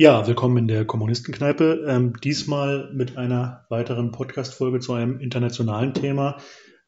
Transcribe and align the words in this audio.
Ja, 0.00 0.26
willkommen 0.26 0.56
in 0.56 0.66
der 0.66 0.86
Kommunistenkneipe. 0.86 1.84
Ähm, 1.86 2.14
diesmal 2.24 2.90
mit 2.94 3.18
einer 3.18 3.66
weiteren 3.68 4.12
Podcast-Folge 4.12 4.80
zu 4.80 4.94
einem 4.94 5.20
internationalen 5.20 5.92
Thema. 5.92 6.38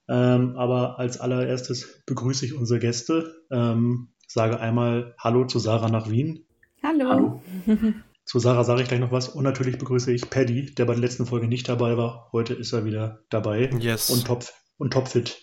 Ähm, 0.09 0.56
aber 0.56 0.98
als 0.98 1.20
allererstes 1.20 2.02
begrüße 2.06 2.46
ich 2.46 2.54
unsere 2.54 2.80
Gäste. 2.80 3.34
Ähm, 3.51 4.14
sage 4.27 4.59
einmal 4.60 5.14
Hallo 5.18 5.45
zu 5.45 5.59
Sarah 5.59 5.90
nach 5.90 6.09
Wien. 6.09 6.46
Hallo. 6.82 7.10
Hallo. 7.10 7.42
Zu 8.24 8.38
Sarah 8.38 8.64
sage 8.64 8.80
ich 8.80 8.88
gleich 8.88 9.01
noch 9.01 9.12
was. 9.12 9.29
Und 9.29 9.45
natürlich 9.45 9.76
begrüße 9.76 10.10
ich 10.10 10.30
Paddy, 10.30 10.74
der 10.74 10.87
bei 10.87 10.95
der 10.95 11.02
letzten 11.02 11.26
Folge 11.26 11.48
nicht 11.48 11.68
dabei 11.68 11.98
war. 11.98 12.30
Heute 12.32 12.54
ist 12.54 12.73
er 12.73 12.87
wieder 12.87 13.24
dabei. 13.29 13.68
Yes. 13.79 14.09
Und 14.09 14.26
top, 14.26 14.46
und 14.79 14.95
topfit. 14.95 15.38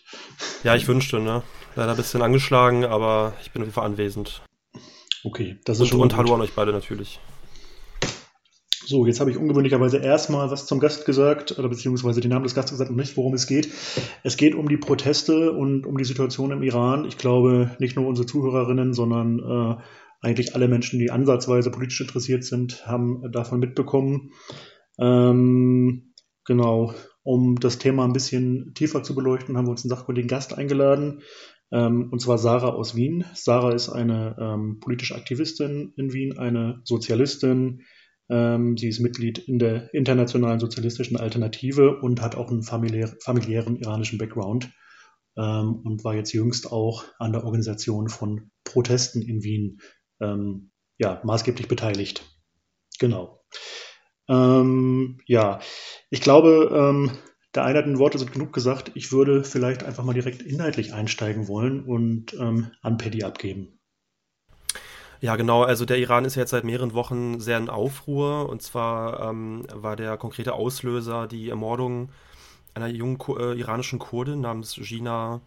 Ja, 0.64 0.74
ich 0.74 0.88
wünschte, 0.88 1.20
ne? 1.20 1.44
Leider 1.76 1.92
ein 1.92 1.98
bisschen 1.98 2.24
angeschlagen, 2.24 2.84
aber 2.84 3.34
ich 3.44 3.52
bin 3.52 3.62
auf 3.62 3.68
jeden 3.68 3.76
Fall 3.76 3.86
anwesend. 3.86 4.42
Okay, 5.24 5.60
das 5.66 5.78
ist 5.78 5.82
und, 5.82 5.88
schon. 5.90 6.02
Und 6.02 6.18
hallo 6.18 6.34
an 6.34 6.42
euch 6.42 6.54
beide 6.56 6.72
natürlich. 6.72 7.20
So, 8.90 9.06
jetzt 9.06 9.20
habe 9.20 9.30
ich 9.30 9.38
ungewöhnlicherweise 9.38 9.98
erstmal 9.98 10.50
was 10.50 10.66
zum 10.66 10.80
Gast 10.80 11.06
gesagt, 11.06 11.60
oder 11.60 11.70
beziehungsweise 11.70 12.22
den 12.22 12.32
Namen 12.32 12.46
des 12.46 12.56
Gastes 12.56 12.72
gesagt 12.72 12.90
und 12.90 12.96
nicht, 12.96 13.16
worum 13.18 13.36
es 13.36 13.46
geht. 13.46 13.70
Es 14.24 14.36
geht 14.36 14.56
um 14.56 14.68
die 14.68 14.78
Proteste 14.78 15.52
und 15.52 15.86
um 15.86 15.96
die 15.96 16.06
Situation 16.06 16.50
im 16.50 16.64
Iran. 16.64 17.06
Ich 17.06 17.20
glaube, 17.20 17.70
nicht 17.78 17.96
nur 17.96 18.08
unsere 18.08 18.26
Zuhörerinnen, 18.26 18.94
sondern 18.94 19.38
äh, 19.38 19.76
eigentlich 20.22 20.56
alle 20.56 20.68
Menschen, 20.68 20.98
die 20.98 21.12
ansatzweise 21.12 21.70
politisch 21.70 22.02
interessiert 22.02 22.44
sind, 22.44 22.88
haben 22.88 23.32
davon 23.32 23.60
mitbekommen. 23.60 24.32
Ähm, 25.00 26.16
genau. 26.44 26.96
Um 27.22 27.60
das 27.60 27.78
Thema 27.78 28.06
ein 28.06 28.14
bisschen 28.14 28.74
tiefer 28.74 29.04
zu 29.04 29.14
beleuchten, 29.14 29.56
haben 29.56 29.68
wir 29.68 29.72
uns 29.72 29.84
einen 29.84 29.92
sachkundigen 29.92 30.28
Gast 30.28 30.58
eingeladen, 30.58 31.22
ähm, 31.72 32.10
und 32.12 32.20
zwar 32.22 32.40
Sarah 32.40 32.70
aus 32.70 32.96
Wien. 32.96 33.24
Sarah 33.36 33.72
ist 33.72 33.90
eine 33.90 34.36
ähm, 34.40 34.80
politische 34.80 35.14
Aktivistin 35.14 35.94
in 35.96 36.12
Wien, 36.12 36.40
eine 36.40 36.82
Sozialistin. 36.86 37.84
Ähm, 38.30 38.78
sie 38.78 38.90
ist 38.90 39.00
Mitglied 39.00 39.40
in 39.40 39.60
der 39.60 39.94
Internationalen 39.94 40.60
Sozialistischen 40.60 41.18
Alternative 41.18 42.00
und 42.00 42.22
hat 42.22 42.36
auch 42.36 42.50
einen 42.50 42.64
familiär, 42.64 43.14
familiären 43.22 43.76
iranischen 43.76 44.20
Background 44.20 44.72
ähm, 45.38 45.82
und 45.84 46.04
war 46.04 46.16
jetzt 46.16 46.34
jüngst 46.34 46.72
auch 46.72 47.06
an 47.18 47.34
der 47.34 47.44
Organisation 47.44 48.10
von 48.10 48.52
Protesten 48.64 49.22
in 49.22 49.44
Wien 49.44 49.80
ähm, 50.22 50.72
ja, 50.98 51.22
maßgeblich 51.24 51.68
beteiligt. 51.68 52.24
Genau. 53.00 53.42
Ähm, 54.28 55.20
ja, 55.26 55.60
ich 56.10 56.22
glaube, 56.22 56.70
ähm, 56.72 57.12
der 57.56 57.64
Einheiten 57.64 57.98
Worte 57.98 58.20
sind 58.20 58.32
genug 58.32 58.54
gesagt. 58.54 58.92
Ich 58.94 59.12
würde 59.12 59.44
vielleicht 59.44 59.84
einfach 59.84 60.04
mal 60.04 60.14
direkt 60.14 60.44
inhaltlich 60.44 60.94
einsteigen 60.94 61.48
wollen 61.48 61.84
und 61.84 62.34
ähm, 62.34 62.72
an 62.82 62.98
Paddy 62.98 63.24
abgeben. 63.24 63.79
Ja, 65.22 65.36
genau. 65.36 65.64
Also 65.64 65.86
der 65.86 65.98
Iran 65.98 66.24
ist 66.26 66.36
jetzt 66.36 66.52
seit 66.52 66.64
mehreren 66.64 66.94
Wochen 66.94 67.40
sehr 67.42 67.58
in 67.58 67.70
Aufruhr. 67.70 68.48
Und 68.50 68.62
zwar 68.62 69.30
ähm, 69.30 69.66
war 69.74 69.96
der 69.96 70.18
konkrete 70.18 70.54
Auslöser 70.54 71.28
die 71.28 71.50
Ermordung 71.50 72.10
einer 72.74 72.88
jungen 72.88 73.18
äh, 73.38 73.54
iranischen 73.60 74.00
Kurdin 74.00 74.42
namens 74.42 74.76
Gina 74.76 75.42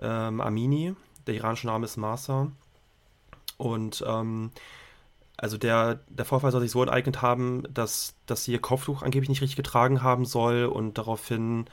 ähm, 0.00 0.40
Amini. 0.40 0.94
Der 1.26 1.34
iranische 1.34 1.66
Name 1.66 1.86
ist 1.86 1.96
Masa. 1.96 2.52
Und 3.56 4.04
ähm, 4.06 4.52
also 5.36 5.58
der, 5.58 6.00
der 6.08 6.24
Vorfall 6.24 6.52
soll 6.52 6.60
sich 6.60 6.70
so 6.70 6.82
enteignet 6.82 7.22
haben, 7.22 7.64
dass, 7.72 8.14
dass 8.26 8.44
sie 8.44 8.52
ihr 8.52 8.60
Kopftuch 8.60 9.02
angeblich 9.02 9.28
nicht 9.28 9.42
richtig 9.42 9.56
getragen 9.56 10.02
haben 10.02 10.24
soll 10.24 10.66
und 10.66 10.98
daraufhin 10.98 11.64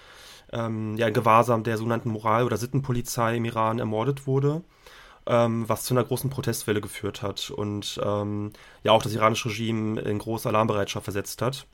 ähm, 0.53 0.95
ja, 0.97 1.09
Gewahrsam 1.09 1.63
der 1.63 1.77
sogenannten 1.77 2.09
Moral- 2.09 2.45
oder 2.45 2.57
Sittenpolizei 2.57 3.35
im 3.35 3.45
Iran 3.45 3.79
ermordet 3.79 4.25
wurde, 4.25 4.63
ähm, 5.27 5.67
was 5.67 5.83
zu 5.83 5.93
einer 5.93 6.03
großen 6.03 6.29
Protestwelle 6.29 6.81
geführt 6.81 7.21
hat 7.21 7.49
und 7.49 7.99
ähm, 8.03 8.53
ja 8.83 8.91
auch 8.91 9.03
das 9.03 9.13
iranische 9.13 9.49
Regime 9.49 9.99
in 10.01 10.19
große 10.19 10.47
Alarmbereitschaft 10.47 11.03
versetzt 11.03 11.41
hat. 11.41 11.65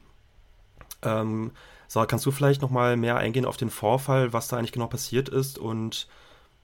Ähm, 1.04 1.52
so, 1.88 2.04
kannst 2.06 2.26
du 2.26 2.32
vielleicht 2.32 2.62
nochmal 2.62 2.98
mehr 2.98 3.18
eingehen 3.18 3.46
auf 3.46 3.58
den 3.58 3.70
Vorfall, 3.70 4.34
was 4.34 4.48
da 4.48 4.58
eigentlich 4.58 4.72
genau 4.72 4.88
passiert 4.88 5.30
ist 5.30 5.60
und 5.60 6.08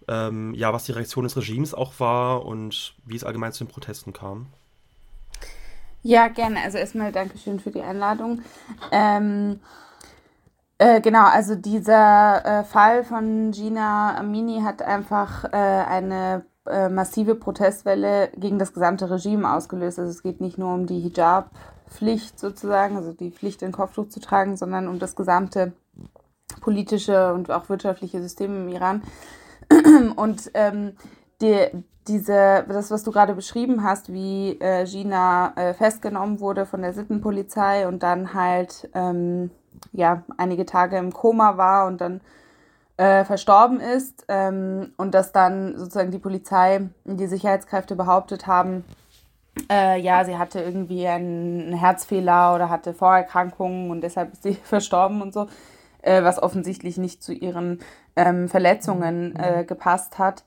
ähm, 0.07 0.53
ja, 0.55 0.73
was 0.73 0.85
die 0.85 0.91
Reaktion 0.91 1.23
des 1.23 1.37
Regimes 1.37 1.73
auch 1.73 1.93
war 1.99 2.45
und 2.45 2.95
wie 3.05 3.15
es 3.15 3.23
allgemein 3.23 3.53
zu 3.53 3.63
den 3.63 3.71
Protesten 3.71 4.11
kam? 4.11 4.47
Ja, 6.01 6.29
gerne. 6.29 6.61
Also 6.63 6.77
erstmal 6.77 7.11
Dankeschön 7.11 7.59
für 7.59 7.71
die 7.71 7.81
Einladung. 7.81 8.41
Ähm, 8.91 9.59
äh, 10.77 11.01
genau, 11.01 11.25
also 11.25 11.55
dieser 11.55 12.45
äh, 12.45 12.63
Fall 12.63 13.03
von 13.03 13.51
Gina 13.51 14.17
Amini 14.17 14.61
hat 14.63 14.81
einfach 14.81 15.43
äh, 15.43 15.57
eine 15.57 16.45
äh, 16.67 16.89
massive 16.89 17.35
Protestwelle 17.35 18.29
gegen 18.35 18.59
das 18.59 18.73
gesamte 18.73 19.09
Regime 19.09 19.51
ausgelöst. 19.51 19.99
Also 19.99 20.11
es 20.11 20.23
geht 20.23 20.41
nicht 20.41 20.57
nur 20.57 20.73
um 20.73 20.85
die 20.85 20.99
Hijab-Pflicht 20.99 22.39
sozusagen, 22.39 22.95
also 22.95 23.13
die 23.13 23.31
Pflicht, 23.31 23.63
ein 23.63 23.71
Kopftuch 23.71 24.09
zu 24.09 24.19
tragen, 24.19 24.57
sondern 24.57 24.87
um 24.87 24.99
das 24.99 25.15
gesamte 25.15 25.73
politische 26.61 27.33
und 27.33 27.51
auch 27.51 27.69
wirtschaftliche 27.69 28.21
System 28.21 28.67
im 28.67 28.69
Iran. 28.69 29.03
Und 30.15 30.51
ähm, 30.55 30.93
die, 31.41 31.67
diese, 32.07 32.65
das, 32.67 32.91
was 32.91 33.03
du 33.03 33.11
gerade 33.11 33.35
beschrieben 33.35 33.83
hast, 33.83 34.11
wie 34.11 34.59
äh, 34.59 34.85
Gina 34.85 35.53
äh, 35.55 35.73
festgenommen 35.73 36.39
wurde 36.39 36.65
von 36.65 36.81
der 36.81 36.93
Sittenpolizei 36.93 37.87
und 37.87 38.03
dann 38.03 38.33
halt 38.33 38.89
ähm, 38.93 39.51
ja 39.91 40.23
einige 40.37 40.65
Tage 40.65 40.97
im 40.97 41.13
Koma 41.13 41.57
war 41.57 41.87
und 41.87 42.01
dann 42.01 42.21
äh, 42.99 43.23
verstorben 43.23 43.79
ist 43.79 44.25
ähm, 44.27 44.91
und 44.97 45.13
dass 45.15 45.31
dann 45.31 45.77
sozusagen 45.77 46.11
die 46.11 46.19
Polizei, 46.19 46.89
die 47.05 47.27
Sicherheitskräfte 47.27 47.95
behauptet 47.95 48.45
haben, 48.45 48.83
äh, 49.71 49.97
ja, 50.01 50.25
sie 50.25 50.37
hatte 50.37 50.59
irgendwie 50.59 51.07
einen 51.07 51.73
Herzfehler 51.73 52.53
oder 52.53 52.69
hatte 52.69 52.93
Vorerkrankungen 52.93 53.89
und 53.89 54.01
deshalb 54.01 54.33
ist 54.33 54.43
sie 54.43 54.53
verstorben 54.63 55.21
und 55.21 55.33
so, 55.33 55.47
äh, 56.01 56.23
was 56.23 56.43
offensichtlich 56.43 56.97
nicht 56.97 57.23
zu 57.23 57.31
ihren 57.31 57.79
ähm, 58.17 58.49
Verletzungen 58.49 59.33
äh, 59.37 59.63
gepasst 59.63 60.19
hat. 60.19 60.43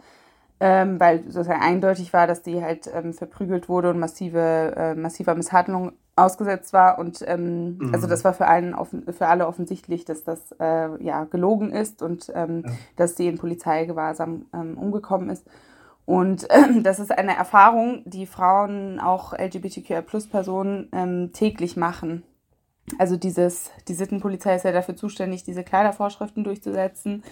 Ähm, 0.60 1.00
weil 1.00 1.22
sozusagen 1.24 1.62
eindeutig 1.62 2.12
war, 2.12 2.26
dass 2.26 2.42
die 2.42 2.62
halt 2.62 2.88
ähm, 2.94 3.14
verprügelt 3.14 3.70
wurde 3.70 3.90
und 3.90 3.98
massive, 3.98 4.74
äh, 4.76 4.94
massiver 4.94 5.34
Misshandlung 5.34 5.92
ausgesetzt 6.17 6.73
war. 6.73 6.99
Und 6.99 7.25
ähm, 7.27 7.78
mhm. 7.78 7.95
also 7.95 8.06
das 8.06 8.25
war 8.25 8.34
für, 8.34 8.47
allen 8.47 8.75
offen, 8.75 9.05
für 9.12 9.28
alle 9.28 9.47
offensichtlich, 9.47 10.05
dass 10.05 10.25
das 10.25 10.53
äh, 10.61 11.03
ja 11.03 11.25
gelogen 11.25 11.71
ist 11.71 12.03
und 12.03 12.31
ähm, 12.34 12.65
ja. 12.67 12.73
dass 12.97 13.17
sie 13.17 13.27
in 13.27 13.39
Polizeigewahrsam 13.39 14.47
ähm, 14.53 14.77
umgekommen 14.77 15.31
ist. 15.31 15.47
Und 16.05 16.50
äh, 16.50 16.83
das 16.83 16.99
ist 16.99 17.11
eine 17.11 17.37
Erfahrung, 17.37 18.03
die 18.05 18.27
Frauen, 18.27 19.00
auch 19.00 19.33
LGBTQI-Plus-Personen 19.33 20.89
ähm, 20.93 21.31
täglich 21.33 21.77
machen. 21.77 22.23
Also 22.99 23.17
dieses, 23.17 23.71
die 23.89 23.94
Sittenpolizei 23.94 24.56
ist 24.56 24.65
ja 24.65 24.73
dafür 24.73 24.97
zuständig, 24.97 25.44
diese 25.44 25.62
Kleidervorschriften 25.62 26.43
durchzusetzen 26.44 27.23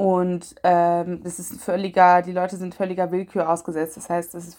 und 0.00 0.54
ähm, 0.62 1.22
das 1.22 1.38
ist 1.38 1.60
völliger, 1.60 2.22
die 2.22 2.32
Leute 2.32 2.56
sind 2.56 2.74
völliger 2.74 3.12
Willkür 3.12 3.50
ausgesetzt. 3.50 3.98
Das 3.98 4.08
heißt, 4.08 4.34
es 4.34 4.48
ist 4.48 4.58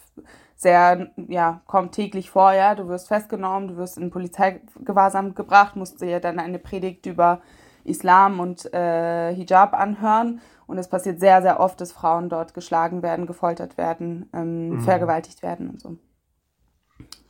sehr, 0.56 1.09
ja, 1.16 1.62
kommt 1.66 1.94
täglich 1.94 2.29
vor, 2.29 2.53
ja, 2.53 2.75
du 2.75 2.88
wirst 2.88 3.07
festgenommen, 3.07 3.69
du 3.69 3.78
wirst 3.78 3.97
in 3.97 4.12
Polizeigewahrsam 4.12 5.34
gebracht, 5.34 5.75
musst 5.75 6.00
dir 6.00 6.19
dann 6.19 6.38
eine 6.38 6.60
Predigt 6.60 7.07
über 7.07 7.42
Islam 7.86 8.39
und 8.39 8.71
äh, 8.71 9.33
Hijab 9.33 9.74
anhören. 9.74 10.42
Und 10.68 10.77
es 10.77 10.88
passiert 10.88 11.19
sehr, 11.19 11.42
sehr 11.42 11.60
oft, 11.60 11.81
dass 11.81 11.92
Frauen 11.92 12.30
dort 12.30 12.54
geschlagen 12.54 13.01
werden, 13.01 13.25
gefoltert 13.25 13.80
werden, 13.80 14.30
ähm, 14.33 14.69
mhm. 14.69 14.81
vergewaltigt 14.81 15.42
werden 15.42 15.71
und 15.71 15.81
so. 15.81 15.98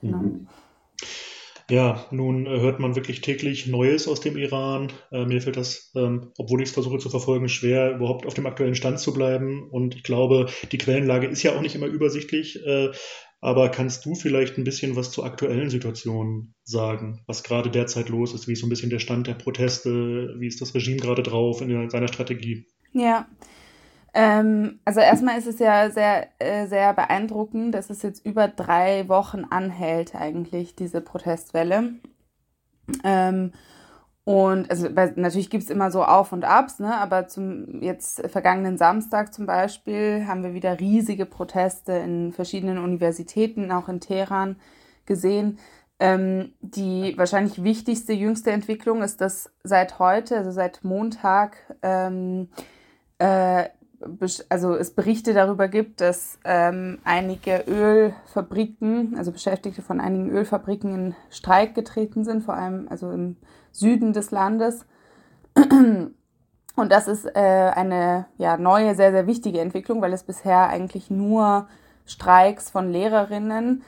Genau. 0.01 0.18
Mhm. 0.18 0.47
Ja, 1.71 2.06
nun 2.12 2.47
äh, 2.47 2.59
hört 2.59 2.81
man 2.81 2.97
wirklich 2.97 3.21
täglich 3.21 3.65
Neues 3.65 4.09
aus 4.09 4.19
dem 4.19 4.35
Iran. 4.35 4.91
Äh, 5.09 5.23
mir 5.23 5.41
fällt 5.41 5.56
das, 5.56 5.94
ähm, 5.95 6.33
obwohl 6.38 6.62
ich 6.62 6.68
es 6.68 6.73
versuche 6.73 6.97
zu 6.97 7.09
verfolgen, 7.09 7.47
schwer, 7.47 7.95
überhaupt 7.95 8.25
auf 8.25 8.33
dem 8.33 8.45
aktuellen 8.45 8.75
Stand 8.75 9.00
zu 9.00 9.13
bleiben. 9.13 9.69
Und 9.69 9.95
ich 9.95 10.03
glaube, 10.03 10.50
die 10.73 10.77
Quellenlage 10.77 11.27
ist 11.27 11.44
ja 11.44 11.56
auch 11.56 11.62
nicht 11.62 11.73
immer 11.73 11.85
übersichtlich. 11.85 12.59
Äh, 12.65 12.89
aber 13.39 13.69
kannst 13.69 14.06
du 14.06 14.15
vielleicht 14.15 14.57
ein 14.57 14.65
bisschen 14.65 14.97
was 14.97 15.12
zur 15.12 15.25
aktuellen 15.25 15.69
Situation 15.69 16.53
sagen, 16.65 17.23
was 17.25 17.41
gerade 17.41 17.69
derzeit 17.69 18.09
los 18.09 18.33
ist? 18.33 18.50
Wie 18.50 18.53
ist 18.53 18.59
so 18.59 18.67
ein 18.67 18.69
bisschen 18.69 18.89
der 18.89 19.00
Stand 19.00 19.27
der 19.27 19.35
Proteste? 19.35 20.35
Wie 20.39 20.47
ist 20.47 20.59
das 20.59 20.75
Regime 20.75 20.97
gerade 20.97 21.24
drauf 21.24 21.62
in 21.62 21.89
seiner 21.89 22.09
Strategie? 22.09 22.67
Ja, 22.91 23.29
ähm, 24.13 24.80
also 24.86 25.00
erstmal 25.00 25.38
ist 25.38 25.48
es 25.48 25.60
ja 25.60 25.90
sehr, 25.90 26.28
äh, 26.40 26.68
sehr 26.68 26.94
beeindruckend, 26.94 27.74
dass 27.75 27.90
es 27.90 28.02
jetzt 28.02 28.25
über 28.25 28.48
drei 28.48 29.08
Wochen 29.08 29.46
anhält, 29.50 30.16
eigentlich, 30.16 30.75
diese 30.75 31.02
Protestwelle. 31.02 31.94
Ähm, 33.04 33.54
Und 34.24 34.69
also 34.69 34.88
natürlich 35.16 35.50
gibt 35.50 35.63
es 35.63 35.72
immer 35.72 35.90
so 35.90 36.04
Auf 36.04 36.31
und 36.31 36.46
Abs, 36.46 36.80
ne? 36.80 36.96
aber 36.96 37.28
zum 37.28 37.81
jetzt 37.81 38.22
vergangenen 38.30 38.78
Samstag 38.78 39.34
zum 39.34 39.48
Beispiel 39.48 40.28
haben 40.28 40.44
wir 40.44 40.54
wieder 40.54 40.80
riesige 40.80 41.25
Proteste 41.25 41.94
in 41.94 42.31
verschiedenen 42.31 42.78
Universitäten, 42.78 43.72
auch 43.72 43.90
in 43.90 44.00
Teheran, 44.00 44.58
gesehen. 45.08 45.58
Ähm, 46.00 46.54
die 46.62 47.16
wahrscheinlich 47.18 47.63
wichtigste, 47.63 48.13
jüngste 48.13 48.52
Entwicklung 48.52 49.02
ist, 49.02 49.22
dass 49.22 49.52
seit 49.63 49.98
heute, 49.98 50.38
also 50.38 50.52
seit 50.52 50.84
Montag, 50.84 51.58
ähm, 51.81 52.50
äh, 53.18 53.69
also 54.50 54.75
es 54.75 54.92
Berichte 54.92 55.33
darüber 55.33 55.68
gibt, 55.68 56.01
dass 56.01 56.39
ähm, 56.44 57.00
einige 57.03 57.63
Ölfabriken, 57.68 59.15
also 59.18 59.31
Beschäftigte 59.31 59.81
von 59.81 60.00
einigen 60.00 60.30
Ölfabriken 60.30 60.94
in 60.94 61.15
Streik 61.30 61.75
getreten 61.75 62.24
sind, 62.24 62.44
vor 62.44 62.56
allem 62.56 62.88
also 62.89 63.12
im 63.12 63.38
Süden 63.71 64.13
des 64.13 64.31
Landes. 64.31 64.86
Und 66.75 66.92
das 66.92 67.07
ist 67.07 67.25
äh, 67.25 67.39
eine 67.39 68.25
ja, 68.38 68.57
neue, 68.57 68.95
sehr, 68.95 69.12
sehr 69.12 69.27
wichtige 69.27 69.59
Entwicklung, 69.59 70.01
weil 70.01 70.13
es 70.13 70.24
bisher 70.24 70.69
eigentlich 70.69 71.09
nur 71.12 71.68
Streiks 72.06 72.69
von 72.69 72.92
Lehrerinnen 72.92 73.83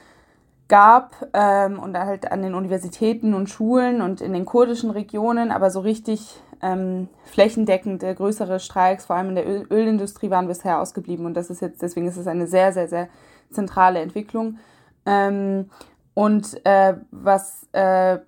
gab 0.68 1.28
ähm, 1.34 1.80
und 1.80 1.98
halt 1.98 2.32
an 2.32 2.42
den 2.42 2.56
Universitäten 2.56 3.34
und 3.34 3.50
Schulen 3.50 4.02
und 4.02 4.22
in 4.22 4.34
den 4.34 4.46
kurdischen 4.46 4.90
Regionen, 4.90 5.52
aber 5.52 5.70
so 5.70 5.80
richtig 5.80 6.42
ähm, 6.64 7.10
flächendeckende 7.26 8.16
größere 8.16 8.60
Streiks, 8.60 9.06
vor 9.06 9.18
allem 9.18 9.30
in 9.30 9.36
der 9.36 9.48
Öl 9.48 9.68
Ölindustrie, 9.70 10.30
waren 10.30 10.48
bisher 10.48 10.80
ausgeblieben 10.80 11.26
und 11.26 11.36
das 11.36 11.50
ist 11.50 11.62
jetzt, 11.62 11.82
deswegen 11.82 12.08
ist 12.08 12.18
es 12.18 12.26
eine 12.26 12.48
sehr, 12.48 12.72
sehr, 12.72 12.88
sehr 12.88 13.10
zentrale 13.52 14.00
Entwicklung. 14.00 14.58
Ähm, 15.06 15.70
und 16.14 16.66
äh, 16.66 16.96
was 17.12 17.68
äh, 17.74 18.20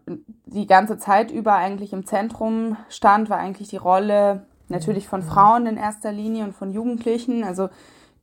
die 0.45 0.67
ganze 0.67 0.97
Zeit 0.97 1.31
über 1.31 1.53
eigentlich 1.53 1.93
im 1.93 2.05
Zentrum 2.05 2.77
stand, 2.89 3.29
war 3.29 3.37
eigentlich 3.37 3.69
die 3.69 3.77
Rolle 3.77 4.45
natürlich 4.67 5.07
von 5.07 5.21
Frauen 5.21 5.65
in 5.65 5.77
erster 5.77 6.11
Linie 6.11 6.43
und 6.43 6.55
von 6.55 6.71
Jugendlichen. 6.71 7.43
Also 7.43 7.69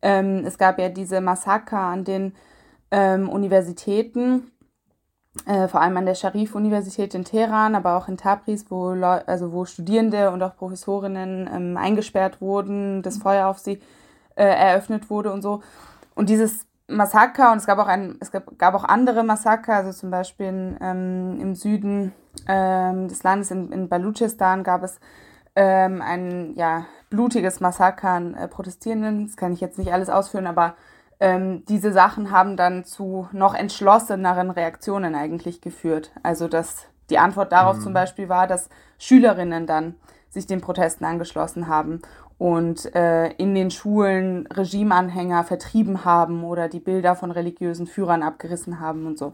ähm, 0.03 0.45
es 0.45 0.59
gab 0.59 0.79
ja 0.79 0.89
diese 0.89 1.21
Massaker 1.21 1.79
an 1.79 2.05
den 2.05 2.35
ähm, 2.91 3.29
Universitäten, 3.29 4.52
äh, 5.47 5.67
vor 5.67 5.81
allem 5.81 5.97
an 5.97 6.07
der 6.07 6.15
Sharif-Universität 6.15 7.15
in 7.15 7.25
Teheran, 7.25 7.75
aber 7.75 7.97
auch 7.97 8.09
in 8.09 8.17
Tabriz, 8.17 8.67
wo, 8.69 8.91
also 8.91 9.53
wo 9.53 9.65
Studierende 9.65 10.31
und 10.31 10.43
auch 10.43 10.57
Professorinnen 10.57 11.49
ähm, 11.53 11.77
eingesperrt 11.77 12.41
wurden, 12.41 13.03
das 13.03 13.19
Feuer 13.19 13.49
auf 13.49 13.59
sie 13.59 13.81
äh, 14.37 14.45
eröffnet 14.45 15.09
wurde 15.11 15.33
und 15.33 15.43
so. 15.43 15.63
Und 16.15 16.29
dieses 16.29 16.67
Massaker 16.87 17.53
und 17.53 17.59
es 17.59 17.67
gab 17.67 17.79
auch 17.79 17.87
ein, 17.87 18.17
es 18.21 18.31
gab, 18.31 18.59
gab 18.59 18.75
auch 18.75 18.85
andere 18.85 19.25
Massaker, 19.25 19.75
also 19.75 19.93
zum 19.93 20.11
Beispiel 20.11 20.47
in, 20.47 20.77
ähm, 20.81 21.41
im 21.41 21.55
Süden 21.55 22.13
ähm, 22.47 23.09
des 23.09 23.23
Landes, 23.23 23.51
in, 23.51 23.73
in 23.73 23.89
Baluchistan, 23.89 24.63
gab 24.63 24.83
es 24.83 25.01
ähm, 25.57 26.03
ein 26.03 26.55
ja, 26.57 26.87
blutiges 27.11 27.61
Massaker 27.61 28.11
an 28.11 28.35
äh, 28.35 28.49
Protestierenden. 28.49 29.27
Das 29.27 29.37
kann 29.37 29.53
ich 29.53 29.61
jetzt 29.61 29.79
nicht 29.79 29.93
alles 29.93 30.09
ausführen, 30.09 30.47
aber 30.47 30.75
ähm, 31.23 31.65
diese 31.67 31.93
Sachen 31.93 32.33
haben 32.33 32.57
dann 32.57 32.85
zu 32.85 33.29
noch 33.31 33.55
entschlosseneren 33.55 34.51
Reaktionen 34.51 35.15
eigentlich 35.15 35.61
geführt. 35.61 36.11
Also 36.25 36.49
dass 36.49 36.87
die 37.11 37.19
Antwort 37.19 37.53
darauf 37.53 37.77
mhm. 37.77 37.83
zum 37.83 37.93
Beispiel 37.95 38.29
war, 38.29 38.49
dass 38.49 38.69
Schülerinnen 38.99 39.69
dann 39.69 39.95
sich 40.31 40.49
den 40.49 40.61
Protesten 40.61 41.05
angeschlossen 41.05 41.69
haben 41.69 42.03
und 42.39 42.93
äh, 42.97 43.29
in 43.35 43.55
den 43.55 43.71
Schulen 43.71 44.49
Regimeanhänger 44.49 45.45
vertrieben 45.45 46.05
haben 46.05 46.43
oder 46.43 46.69
die 46.69 46.81
Bilder 46.81 47.15
von 47.15 47.31
religiösen 47.31 47.87
Führern 47.87 48.25
abgerissen 48.25 48.81
haben 48.81 49.07
und 49.07 49.17
so. 49.17 49.33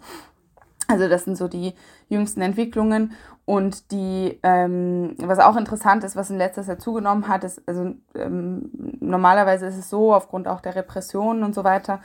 Also 0.88 1.06
das 1.06 1.24
sind 1.24 1.36
so 1.36 1.48
die 1.48 1.74
jüngsten 2.08 2.40
Entwicklungen 2.40 3.12
und 3.44 3.92
die, 3.92 4.38
ähm, 4.42 5.14
was 5.18 5.38
auch 5.38 5.56
interessant 5.56 6.02
ist, 6.02 6.16
was 6.16 6.30
in 6.30 6.38
letzter 6.38 6.62
Zeit 6.62 6.80
zugenommen 6.80 7.28
hat, 7.28 7.44
ist, 7.44 7.62
also 7.66 7.94
ähm, 8.14 8.70
normalerweise 9.00 9.66
ist 9.66 9.76
es 9.76 9.90
so, 9.90 10.14
aufgrund 10.14 10.48
auch 10.48 10.62
der 10.62 10.74
Repressionen 10.74 11.42
und 11.44 11.54
so 11.54 11.62
weiter, 11.62 12.00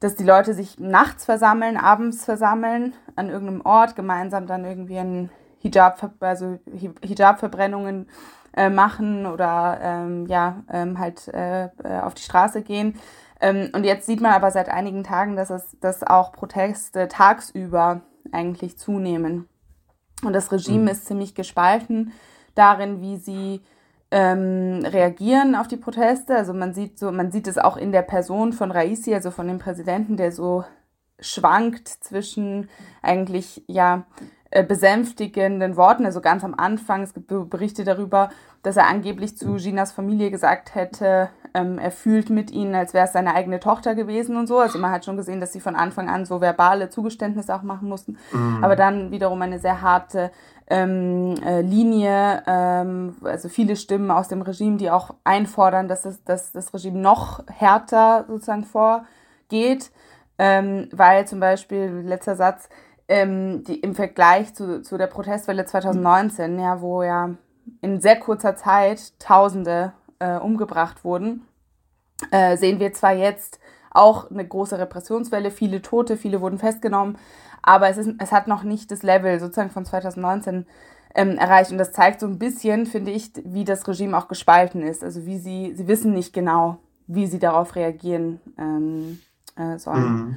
dass 0.00 0.16
die 0.16 0.24
Leute 0.24 0.54
sich 0.54 0.78
nachts 0.78 1.26
versammeln, 1.26 1.76
abends 1.76 2.24
versammeln, 2.24 2.94
an 3.14 3.28
irgendeinem 3.28 3.60
Ort, 3.60 3.94
gemeinsam 3.94 4.46
dann 4.46 4.64
irgendwie 4.64 4.98
ein 4.98 5.30
Hijab, 5.60 6.10
also 6.20 6.58
Hijab-Verbrennungen 7.02 8.08
äh, 8.56 8.70
machen 8.70 9.26
oder 9.26 9.78
ähm, 9.82 10.26
ja, 10.26 10.62
ähm, 10.70 10.98
halt 10.98 11.28
äh, 11.28 11.64
äh, 11.64 12.00
auf 12.02 12.14
die 12.14 12.22
Straße 12.22 12.62
gehen. 12.62 12.98
Ähm, 13.40 13.70
und 13.74 13.84
jetzt 13.84 14.06
sieht 14.06 14.20
man 14.20 14.32
aber 14.32 14.50
seit 14.50 14.68
einigen 14.68 15.04
Tagen, 15.04 15.36
dass 15.36 15.50
es 15.50 15.76
dass 15.80 16.02
auch 16.02 16.32
Proteste 16.32 17.08
tagsüber 17.08 18.02
eigentlich 18.32 18.78
zunehmen. 18.78 19.48
Und 20.22 20.32
das 20.32 20.52
Regime 20.52 20.82
mhm. 20.82 20.88
ist 20.88 21.06
ziemlich 21.06 21.34
gespalten 21.34 22.12
darin, 22.54 23.00
wie 23.00 23.16
sie 23.16 23.60
ähm, 24.10 24.84
reagieren 24.84 25.54
auf 25.54 25.68
die 25.68 25.76
Proteste. 25.76 26.36
Also 26.36 26.54
man 26.54 26.72
sieht 26.72 26.98
so, 26.98 27.10
man 27.10 27.30
sieht 27.30 27.46
es 27.46 27.58
auch 27.58 27.76
in 27.76 27.92
der 27.92 28.02
Person 28.02 28.52
von 28.52 28.70
Raisi, 28.70 29.14
also 29.14 29.30
von 29.30 29.48
dem 29.48 29.58
Präsidenten, 29.58 30.16
der 30.16 30.32
so 30.32 30.64
schwankt 31.20 31.88
zwischen 31.88 32.68
eigentlich 33.02 33.64
ja 33.66 34.06
besänftigenden 34.62 35.76
Worten. 35.76 36.04
Also 36.04 36.20
ganz 36.20 36.44
am 36.44 36.54
Anfang, 36.54 37.02
es 37.02 37.14
gibt 37.14 37.28
Berichte 37.50 37.84
darüber, 37.84 38.30
dass 38.62 38.76
er 38.76 38.86
angeblich 38.86 39.36
zu 39.36 39.56
Ginas 39.56 39.92
Familie 39.92 40.30
gesagt 40.30 40.74
hätte, 40.74 41.28
ähm, 41.54 41.78
er 41.78 41.92
fühlt 41.92 42.30
mit 42.30 42.50
ihnen, 42.50 42.74
als 42.74 42.94
wäre 42.94 43.06
es 43.06 43.12
seine 43.12 43.34
eigene 43.34 43.60
Tochter 43.60 43.94
gewesen 43.94 44.36
und 44.36 44.48
so. 44.48 44.58
Also 44.58 44.78
man 44.78 44.90
hat 44.90 45.04
schon 45.04 45.16
gesehen, 45.16 45.40
dass 45.40 45.52
sie 45.52 45.60
von 45.60 45.76
Anfang 45.76 46.08
an 46.08 46.24
so 46.24 46.40
verbale 46.40 46.90
Zugeständnisse 46.90 47.54
auch 47.54 47.62
machen 47.62 47.88
mussten. 47.88 48.18
Mhm. 48.32 48.64
Aber 48.64 48.74
dann 48.74 49.12
wiederum 49.12 49.40
eine 49.40 49.60
sehr 49.60 49.80
harte 49.80 50.32
ähm, 50.66 51.36
äh, 51.44 51.60
Linie, 51.60 52.42
ähm, 52.46 53.16
also 53.22 53.48
viele 53.48 53.76
Stimmen 53.76 54.10
aus 54.10 54.28
dem 54.28 54.42
Regime, 54.42 54.78
die 54.78 54.90
auch 54.90 55.14
einfordern, 55.22 55.86
dass, 55.86 56.04
es, 56.04 56.24
dass 56.24 56.52
das 56.52 56.74
Regime 56.74 56.98
noch 56.98 57.44
härter 57.46 58.24
sozusagen 58.26 58.64
vorgeht. 58.64 59.92
Ähm, 60.36 60.88
weil 60.90 61.28
zum 61.28 61.38
Beispiel, 61.38 62.02
letzter 62.04 62.34
Satz, 62.34 62.68
ähm, 63.08 63.64
die, 63.64 63.80
im 63.80 63.94
Vergleich 63.94 64.54
zu, 64.54 64.82
zu 64.82 64.96
der 64.98 65.06
Protestwelle 65.06 65.64
2019, 65.64 66.58
ja, 66.58 66.80
wo 66.80 67.02
ja 67.02 67.30
in 67.80 68.00
sehr 68.00 68.18
kurzer 68.18 68.56
Zeit 68.56 69.18
Tausende 69.18 69.92
äh, 70.18 70.36
umgebracht 70.36 71.04
wurden, 71.04 71.46
äh, 72.30 72.56
sehen 72.56 72.80
wir 72.80 72.92
zwar 72.92 73.12
jetzt 73.12 73.60
auch 73.90 74.30
eine 74.30 74.46
große 74.46 74.78
Repressionswelle, 74.78 75.50
viele 75.50 75.82
Tote, 75.82 76.16
viele 76.16 76.40
wurden 76.40 76.58
festgenommen, 76.58 77.18
aber 77.62 77.88
es, 77.88 77.96
ist, 77.96 78.10
es 78.18 78.32
hat 78.32 78.48
noch 78.48 78.62
nicht 78.62 78.90
das 78.90 79.02
Level 79.02 79.40
sozusagen 79.40 79.70
von 79.70 79.84
2019 79.84 80.66
ähm, 81.14 81.38
erreicht. 81.38 81.70
Und 81.70 81.78
das 81.78 81.92
zeigt 81.92 82.20
so 82.20 82.26
ein 82.26 82.38
bisschen, 82.38 82.86
finde 82.86 83.10
ich, 83.10 83.30
wie 83.44 83.64
das 83.64 83.86
Regime 83.88 84.16
auch 84.18 84.28
gespalten 84.28 84.82
ist. 84.82 85.02
Also 85.02 85.24
wie 85.26 85.38
sie, 85.38 85.72
sie 85.74 85.88
wissen 85.88 86.12
nicht 86.12 86.32
genau, 86.32 86.78
wie 87.06 87.26
sie 87.26 87.38
darauf 87.38 87.76
reagieren 87.76 88.40
ähm, 88.58 89.20
äh, 89.56 89.78
sollen. 89.78 90.12
Mhm. 90.12 90.36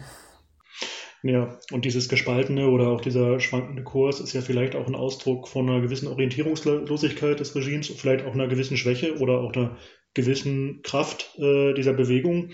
Ja, 1.28 1.60
und 1.74 1.84
dieses 1.84 2.08
gespaltene 2.08 2.70
oder 2.70 2.88
auch 2.88 3.02
dieser 3.02 3.42
schwankende 3.42 3.84
Kurs 3.84 4.22
ist 4.22 4.32
ja 4.32 4.40
vielleicht 4.40 4.78
auch 4.78 4.88
ein 4.88 4.96
Ausdruck 4.96 5.50
von 5.50 5.70
einer 5.70 5.82
gewissen 5.82 6.08
Orientierungslosigkeit 6.08 7.38
des 7.38 7.54
Regimes, 7.54 7.90
vielleicht 7.90 8.26
auch 8.26 8.34
einer 8.34 8.48
gewissen 8.48 8.78
Schwäche 8.78 9.18
oder 9.18 9.42
auch 9.42 9.52
einer 9.52 9.76
gewissen 10.14 10.82
Kraft 10.84 11.38
äh, 11.38 11.74
dieser 11.74 11.92
Bewegung. 11.92 12.52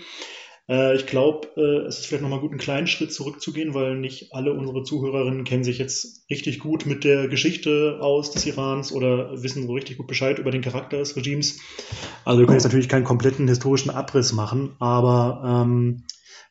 Äh, 0.68 0.96
ich 0.96 1.06
glaube, 1.06 1.48
äh, 1.56 1.86
es 1.86 2.00
ist 2.00 2.06
vielleicht 2.06 2.24
nochmal 2.24 2.40
gut, 2.40 2.50
einen 2.50 2.58
kleinen 2.58 2.88
Schritt 2.88 3.12
zurückzugehen, 3.12 3.74
weil 3.74 3.94
nicht 3.96 4.32
alle 4.32 4.52
unsere 4.52 4.82
Zuhörerinnen 4.82 5.44
kennen 5.44 5.62
sich 5.62 5.78
jetzt 5.78 6.28
richtig 6.28 6.58
gut 6.58 6.84
mit 6.84 7.04
der 7.04 7.28
Geschichte 7.28 7.98
aus 8.00 8.32
des 8.32 8.44
Irans 8.44 8.90
oder 8.90 9.40
wissen 9.40 9.68
so 9.68 9.72
richtig 9.72 9.98
gut 9.98 10.08
Bescheid 10.08 10.40
über 10.40 10.50
den 10.50 10.62
Charakter 10.62 10.98
des 10.98 11.14
Regimes. 11.14 11.60
Also 12.24 12.40
wir 12.40 12.46
können 12.46 12.58
jetzt 12.58 12.64
natürlich 12.64 12.88
keinen 12.88 13.04
kompletten 13.04 13.46
historischen 13.46 13.90
Abriss 13.90 14.32
machen, 14.32 14.72
aber 14.80 15.64
ähm, 15.64 16.02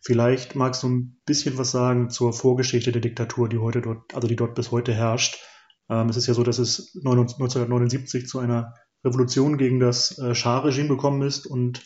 Vielleicht 0.06 0.56
magst 0.56 0.84
du 0.84 0.90
ein 0.90 1.22
bisschen 1.26 1.58
was 1.58 1.72
sagen 1.72 2.10
zur 2.10 2.34
Vorgeschichte 2.34 2.92
der 2.92 3.02
Diktatur, 3.02 3.48
die 3.48 3.58
heute 3.58 3.82
dort, 3.82 4.14
also 4.14 4.28
die 4.28 4.36
dort 4.36 4.54
bis 4.54 4.72
heute 4.72 4.94
herrscht. 4.94 5.40
Ähm, 5.90 6.10
es 6.10 6.18
ist 6.18 6.28
ja 6.28 6.34
so, 6.34 6.44
dass 6.44 6.60
es 6.60 6.94
1979 6.98 8.28
zu 8.28 8.40
einer 8.40 8.74
Revolution 9.06 9.58
gegen 9.58 9.80
das 9.80 10.18
äh, 10.20 10.36
Schah-Regime 10.36 10.90
gekommen 10.90 11.22
ist 11.22 11.46
und 11.46 11.84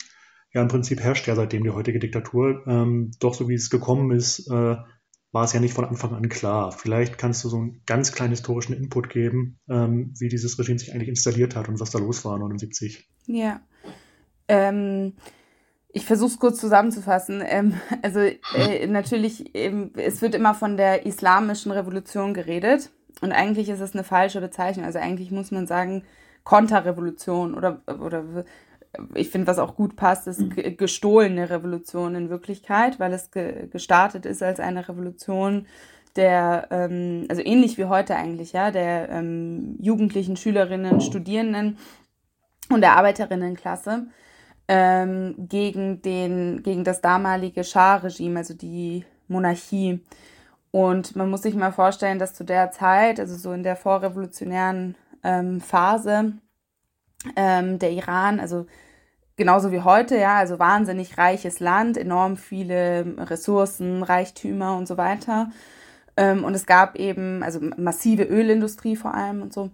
ja, 0.53 0.62
im 0.62 0.67
Prinzip 0.67 1.00
herrscht 1.00 1.27
ja 1.27 1.36
seitdem 1.36 1.63
die 1.63 1.69
heutige 1.69 2.00
Diktatur. 2.00 2.63
Ähm, 2.67 3.12
doch 3.19 3.36
so 3.36 3.47
wie 3.50 3.53
es 3.53 3.69
gekommen 3.69 4.12
ist, 4.12 4.47
äh, 4.50 4.77
war 5.31 5.43
es 5.43 5.53
ja 5.53 5.59
nicht 5.59 5.74
von 5.74 5.86
Anfang 5.86 6.15
an 6.15 6.29
klar. 6.29 6.71
Vielleicht 6.71 7.19
kannst 7.19 7.43
du 7.43 7.50
so 7.50 7.57
einen 7.57 7.83
ganz 7.86 8.13
kleinen 8.13 8.31
historischen 8.31 8.74
Input 8.74 9.09
geben, 9.09 9.59
ähm, 9.69 10.13
wie 10.17 10.29
dieses 10.29 10.57
Regime 10.57 10.79
sich 10.79 10.93
eigentlich 10.93 11.09
installiert 11.09 11.55
hat 11.55 11.69
und 11.69 11.79
was 11.79 11.91
da 11.91 12.00
los 12.00 12.25
war 12.25 12.36
1979. 12.36 13.07
Ja. 13.27 13.62
Ähm, 14.47 15.13
ich 15.89 16.06
versuche 16.06 16.32
es 16.32 16.39
kurz 16.39 16.60
zusammenzufassen. 16.60 17.44
Ähm, 17.46 17.74
also 18.01 18.20
äh, 18.20 18.88
natürlich, 18.88 19.56
ähm, 19.56 19.91
es 19.96 20.22
wird 20.22 20.36
immer 20.36 20.53
von 20.53 20.77
der 20.77 21.06
islamischen 21.06 21.72
Revolution 21.72 22.34
geredet 22.34 22.91
und 23.22 23.32
eigentlich 23.32 23.70
ist 23.70 23.79
es 23.79 23.94
eine 23.94 24.03
falsche 24.03 24.41
Bezeichnung. 24.41 24.86
Also 24.86 25.00
eigentlich 25.00 25.32
muss 25.32 25.51
man 25.51 25.67
sagen 25.67 26.03
Konterrevolution 26.44 27.56
oder, 27.56 27.82
oder 27.88 28.46
ich 29.13 29.29
finde, 29.29 29.48
was 29.48 29.60
auch 29.60 29.75
gut 29.75 29.96
passt, 29.96 30.27
ist 30.27 30.44
gestohlene 30.77 31.50
Revolution 31.50 32.15
in 32.15 32.29
Wirklichkeit, 32.29 33.00
weil 33.00 33.13
es 33.13 33.32
ge 33.32 33.67
gestartet 33.67 34.25
ist 34.25 34.41
als 34.41 34.60
eine 34.60 34.88
Revolution 34.88 35.67
der, 36.15 36.67
ähm, 36.72 37.25
also 37.29 37.41
ähnlich 37.44 37.77
wie 37.77 37.86
heute 37.86 38.15
eigentlich, 38.15 38.53
ja, 38.53 38.72
der 38.72 39.10
ähm, 39.10 39.77
Jugendlichen, 39.79 40.36
Schülerinnen, 40.36 41.01
Studierenden 41.01 41.77
und 42.70 42.82
der 42.82 42.98
Arbeiterinnenklasse 42.98 44.08
ähm, 44.67 45.36
gegen, 45.38 46.01
den, 46.01 46.63
gegen 46.63 46.83
das 46.83 47.01
damalige 47.01 47.63
Schah-Regime, 47.63 48.39
also 48.39 48.53
die 48.53 49.05
Monarchie. 49.27 50.01
Und 50.71 51.15
man 51.15 51.29
muss 51.29 51.41
sich 51.41 51.55
mal 51.55 51.71
vorstellen, 51.71 52.19
dass 52.19 52.33
zu 52.33 52.43
der 52.43 52.71
Zeit, 52.71 53.19
also 53.19 53.36
so 53.36 53.53
in 53.53 53.63
der 53.63 53.75
vorrevolutionären 53.75 54.95
ähm, 55.24 55.62
Phase, 55.62 56.33
ähm, 57.36 57.79
der 57.79 57.91
Iran, 57.91 58.39
also 58.39 58.67
genauso 59.38 59.71
wie 59.71 59.81
heute, 59.81 60.17
ja, 60.17 60.38
also 60.38 60.59
wahnsinnig 60.59 61.17
reiches 61.17 61.59
Land, 61.59 61.97
enorm 61.97 62.38
viele 62.38 63.15
Ressourcen, 63.17 64.03
Reichtümer 64.03 64.75
und 64.77 64.88
so 64.88 64.97
weiter. 64.97 65.51
Ähm, 66.17 66.43
und 66.43 66.53
es 66.53 66.65
gab 66.65 66.95
eben, 66.95 67.43
also 67.43 67.59
massive 67.77 68.24
Ölindustrie 68.24 68.95
vor 68.95 69.13
allem 69.13 69.41
und 69.41 69.53
so. 69.53 69.69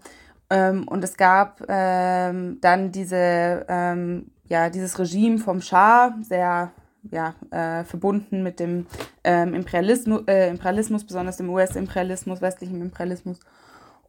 Ähm, 0.49 0.87
und 0.87 1.03
es 1.03 1.17
gab 1.17 1.63
ähm, 1.69 2.59
dann 2.61 2.91
diese, 2.91 3.65
ähm, 3.69 4.31
ja, 4.53 4.69
dieses 4.69 4.99
Regime 4.99 5.39
vom 5.39 5.61
Schah, 5.61 6.15
sehr 6.21 6.71
ja, 7.09 7.33
äh, 7.49 7.83
verbunden 7.85 8.43
mit 8.43 8.59
dem 8.59 8.85
ähm, 9.23 9.55
Imperialismus, 9.55 10.21
äh, 10.27 10.47
Imperialismus, 10.47 11.03
besonders 11.03 11.37
dem 11.37 11.49
US-Imperialismus, 11.49 12.39
westlichen 12.39 12.79
Imperialismus. 12.79 13.39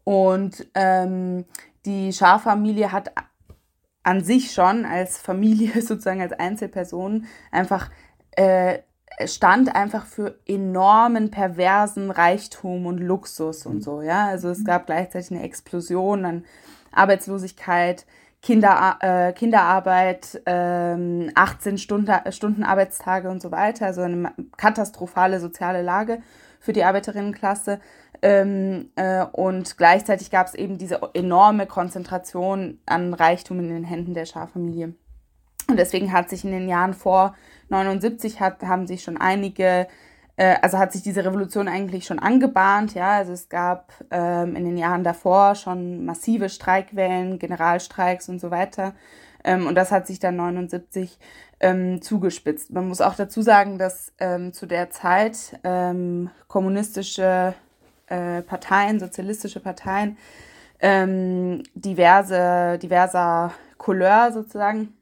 Und 0.05 0.67
ähm, 0.75 1.47
die 1.87 2.13
Schah-Familie 2.13 2.93
hat 2.93 3.11
an 4.03 4.23
sich 4.23 4.53
schon 4.53 4.85
als 4.85 5.17
Familie, 5.17 5.73
sozusagen 5.81 6.21
als 6.21 6.35
Einzelperson, 6.35 7.25
einfach 7.51 7.91
äh, 8.33 8.81
stand 9.25 9.75
einfach 9.75 10.05
für 10.05 10.39
enormen 10.47 11.31
perversen 11.31 12.11
Reichtum 12.11 12.85
und 12.85 12.99
Luxus 12.99 13.65
und 13.65 13.81
so, 13.83 14.03
ja. 14.03 14.27
Also 14.27 14.51
es 14.51 14.63
gab 14.63 14.85
gleichzeitig 14.85 15.31
eine 15.31 15.43
Explosion 15.43 16.27
an 16.27 16.45
Arbeitslosigkeit, 16.93 18.05
Kinder, 18.45 18.99
äh, 19.01 19.33
Kinderarbeit, 19.33 20.43
ähm, 20.45 21.31
18 21.35 21.79
Stunden, 21.79 22.31
Stunden 22.31 22.63
Arbeitstage 22.63 23.31
und 23.31 23.41
so 23.41 23.51
weiter, 23.51 23.87
also 23.87 24.03
eine 24.03 24.35
katastrophale 24.59 25.41
soziale 25.41 25.81
Lage 25.81 26.19
für 26.61 26.75
die 26.75 26.85
Arbeiterinnenklasse. 26.85 27.81
Ähm, 28.21 28.91
äh, 28.97 29.25
und 29.25 29.79
gleichzeitig 29.79 30.31
gab 30.31 30.47
es 30.47 30.55
eben 30.55 30.77
diese 30.77 31.01
enorme 31.15 31.67
Konzentration 31.67 32.81
an 32.85 33.15
Reichtum 33.15 33.61
in 33.61 33.71
den 33.71 33.85
Händen 33.85 34.13
der 34.13 34.27
Schah-Familie. 34.27 34.93
Und 35.67 35.79
deswegen 35.79 36.13
hat 36.13 36.29
sich 36.29 36.45
in 36.45 36.53
den 36.53 36.69
Jahren 36.69 36.93
vor 36.93 37.35
79 37.71 38.41
hat, 38.41 38.63
haben 38.63 38.87
sich 38.87 39.03
schon 39.03 39.17
einige, 39.17 39.89
äh, 40.37 40.57
also 40.63 40.79
hat 40.79 40.93
sich 40.93 41.03
diese 41.03 41.25
Revolution 41.25 41.69
eigentlich 41.69 42.07
schon 42.07 42.19
angebahnt, 42.19 42.95
ja, 42.95 43.13
also 43.13 43.33
es 43.33 43.49
gab 43.49 43.93
ähm, 44.11 44.57
in 44.57 44.65
den 44.65 44.77
Jahren 44.77 45.05
davor 45.05 45.55
schon 45.55 46.05
massive 46.05 46.49
Streikwellen, 46.49 47.39
Generalstreiks 47.39 48.29
und 48.29 48.41
so 48.41 48.51
weiter. 48.51 48.95
Ähm, 49.45 49.67
und 49.67 49.75
das 49.75 49.93
hat 49.93 50.07
sich 50.07 50.19
dann 50.19 50.37
79 50.37 51.19
ähm, 51.61 52.03
zugespitzt. 52.03 52.73
Man 52.73 52.89
muss 52.89 53.01
auch 53.01 53.15
dazu 53.15 53.43
sagen, 53.43 53.79
dass 53.79 54.13
ähm, 54.19 54.53
zu 54.53 54.67
der 54.67 54.91
Zeit 54.91 55.59
ähm, 55.63 56.31
kommunistische 56.49 57.55
äh, 58.07 58.43
Parteien, 58.43 59.01
sozialistische 59.01 59.61
Parteien, 59.61 60.17
ähm, 60.81 61.63
diverse, 61.75 62.79
diverser 62.79 63.53
Couleur 63.79 64.33
sozusagen, 64.33 64.95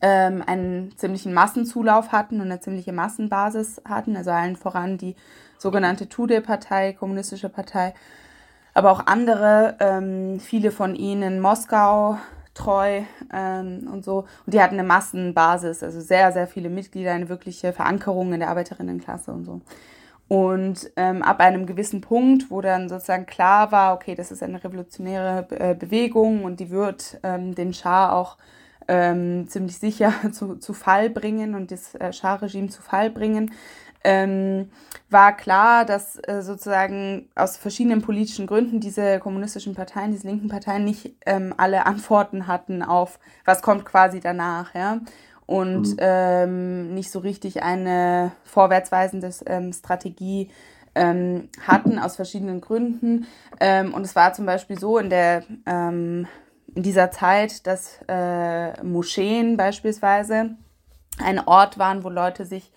ähm, 0.00 0.42
einen 0.46 0.96
ziemlichen 0.96 1.32
Massenzulauf 1.34 2.12
hatten 2.12 2.36
und 2.40 2.46
eine 2.46 2.60
ziemliche 2.60 2.92
Massenbasis 2.92 3.80
hatten, 3.84 4.16
also 4.16 4.30
allen 4.30 4.56
voran 4.56 4.98
die 4.98 5.16
sogenannte 5.58 6.08
Tude-Partei, 6.08 6.92
kommunistische 6.92 7.48
Partei, 7.48 7.94
aber 8.74 8.92
auch 8.92 9.06
andere, 9.06 9.76
ähm, 9.80 10.40
viele 10.40 10.70
von 10.70 10.94
ihnen 10.94 11.40
Moskau 11.40 12.18
treu 12.54 13.02
ähm, 13.32 13.88
und 13.92 14.04
so. 14.04 14.26
Und 14.46 14.54
die 14.54 14.60
hatten 14.60 14.74
eine 14.74 14.86
Massenbasis, 14.86 15.82
also 15.82 16.00
sehr, 16.00 16.32
sehr 16.32 16.46
viele 16.46 16.68
Mitglieder, 16.68 17.12
eine 17.12 17.28
wirkliche 17.28 17.72
Verankerung 17.72 18.32
in 18.32 18.40
der 18.40 18.50
Arbeiterinnenklasse 18.50 19.32
und 19.32 19.44
so. 19.44 19.60
Und 20.28 20.90
ähm, 20.96 21.22
ab 21.22 21.40
einem 21.40 21.64
gewissen 21.64 22.02
Punkt, 22.02 22.50
wo 22.50 22.60
dann 22.60 22.90
sozusagen 22.90 23.24
klar 23.24 23.72
war, 23.72 23.94
okay, 23.94 24.14
das 24.14 24.30
ist 24.30 24.42
eine 24.42 24.62
revolutionäre 24.62 25.46
äh, 25.50 25.74
Bewegung 25.74 26.44
und 26.44 26.60
die 26.60 26.70
wird 26.70 27.18
ähm, 27.22 27.54
den 27.54 27.72
Schah 27.72 28.12
auch 28.12 28.36
ähm, 28.88 29.46
ziemlich 29.48 29.78
sicher 29.78 30.12
zu, 30.32 30.56
zu 30.56 30.72
Fall 30.72 31.10
bringen 31.10 31.54
und 31.54 31.70
das 31.70 31.94
äh, 31.94 32.12
Schah-Regime 32.12 32.68
zu 32.68 32.82
Fall 32.82 33.10
bringen, 33.10 33.52
ähm, 34.04 34.70
war 35.10 35.36
klar, 35.36 35.84
dass 35.84 36.16
äh, 36.26 36.42
sozusagen 36.42 37.28
aus 37.34 37.56
verschiedenen 37.56 38.00
politischen 38.00 38.46
Gründen 38.46 38.80
diese 38.80 39.18
kommunistischen 39.18 39.74
Parteien, 39.74 40.12
diese 40.12 40.26
linken 40.26 40.48
Parteien 40.48 40.84
nicht 40.84 41.16
ähm, 41.26 41.54
alle 41.56 41.86
Antworten 41.86 42.46
hatten 42.46 42.82
auf, 42.82 43.18
was 43.44 43.62
kommt 43.62 43.84
quasi 43.84 44.20
danach, 44.20 44.74
ja. 44.74 45.00
Und 45.46 45.92
mhm. 45.92 45.96
ähm, 45.98 46.94
nicht 46.94 47.10
so 47.10 47.20
richtig 47.20 47.62
eine 47.62 48.32
vorwärtsweisende 48.44 49.30
ähm, 49.46 49.72
Strategie 49.72 50.50
ähm, 50.94 51.48
hatten 51.66 51.98
aus 51.98 52.16
verschiedenen 52.16 52.60
Gründen. 52.60 53.26
Ähm, 53.58 53.94
und 53.94 54.04
es 54.04 54.14
war 54.14 54.34
zum 54.34 54.44
Beispiel 54.44 54.78
so 54.78 54.98
in 54.98 55.08
der 55.08 55.44
in 56.74 56.82
dieser 56.82 57.10
Zeit, 57.10 57.66
dass 57.66 58.00
äh, 58.08 58.82
Moscheen 58.82 59.56
beispielsweise 59.56 60.56
ein 61.18 61.40
Ort 61.46 61.78
waren, 61.78 62.04
wo 62.04 62.08
Leute 62.08 62.44
sich 62.44 62.70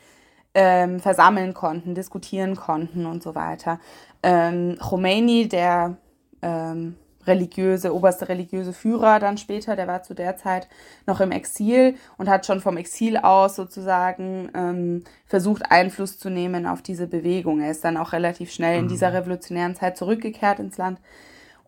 ähm, 0.54 1.00
versammeln 1.00 1.54
konnten, 1.54 1.96
diskutieren 1.96 2.56
konnten 2.56 3.06
und 3.06 3.24
so 3.24 3.36
weiter. 3.36 3.80
Ähm, 4.24 4.78
Khomeini, 4.80 5.48
der 5.48 5.98
ähm, 6.42 6.96
religiöse, 7.28 7.94
oberste 7.94 8.30
religiöse 8.30 8.74
Führer 8.74 9.20
dann 9.20 9.38
später, 9.38 9.76
der 9.76 9.88
war 9.88 10.04
zu 10.04 10.14
der 10.14 10.38
Zeit 10.38 10.68
noch 11.06 11.22
im 11.22 11.32
Exil 11.32 11.96
und 12.18 12.30
hat 12.30 12.46
schon 12.46 12.62
vom 12.62 12.78
Exil 12.78 13.18
aus 13.18 13.56
sozusagen 13.56 14.50
ähm, 14.56 15.04
versucht, 15.26 15.72
Einfluss 15.72 16.18
zu 16.18 16.30
nehmen 16.30 16.66
auf 16.66 16.82
diese 16.82 17.08
Bewegung. 17.08 17.62
Er 17.62 17.72
ist 17.72 17.86
dann 17.86 17.98
auch 17.98 18.14
relativ 18.14 18.52
schnell 18.52 18.80
in 18.80 18.88
dieser 18.88 19.10
mhm. 19.10 19.18
revolutionären 19.18 19.76
Zeit 19.76 19.98
zurückgekehrt 19.98 20.60
ins 20.60 20.78
Land. 20.78 21.00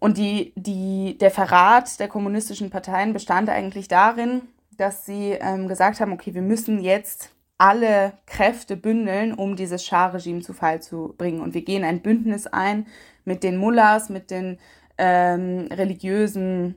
Und 0.04 0.18
die, 0.18 0.52
die, 0.58 1.18
der 1.18 1.32
Verrat 1.32 1.98
der 1.98 2.10
kommunistischen 2.10 2.70
Parteien 2.70 3.14
bestand 3.14 3.48
eigentlich 3.48 3.88
darin, 3.88 4.42
dass 4.76 5.06
sie 5.06 5.38
ähm, 5.40 5.70
gesagt 5.70 6.02
haben, 6.02 6.12
okay, 6.12 6.34
wir 6.34 6.42
müssen 6.42 6.82
jetzt 6.82 7.30
alle 7.58 8.12
Kräfte 8.26 8.76
bündeln, 8.76 9.34
um 9.34 9.56
dieses 9.56 9.86
Schah-Regime 9.86 10.42
zu 10.42 10.52
Fall 10.52 10.82
zu 10.82 11.16
bringen. 11.18 11.40
Und 11.40 11.54
wir 11.54 11.64
gehen 11.64 11.86
ein 11.86 12.02
Bündnis 12.02 12.48
ein 12.48 12.88
mit 13.24 13.44
den 13.44 13.56
Mullahs, 13.56 14.10
mit 14.10 14.30
den 14.30 14.58
ähm, 14.98 15.70
religiösen 15.72 16.76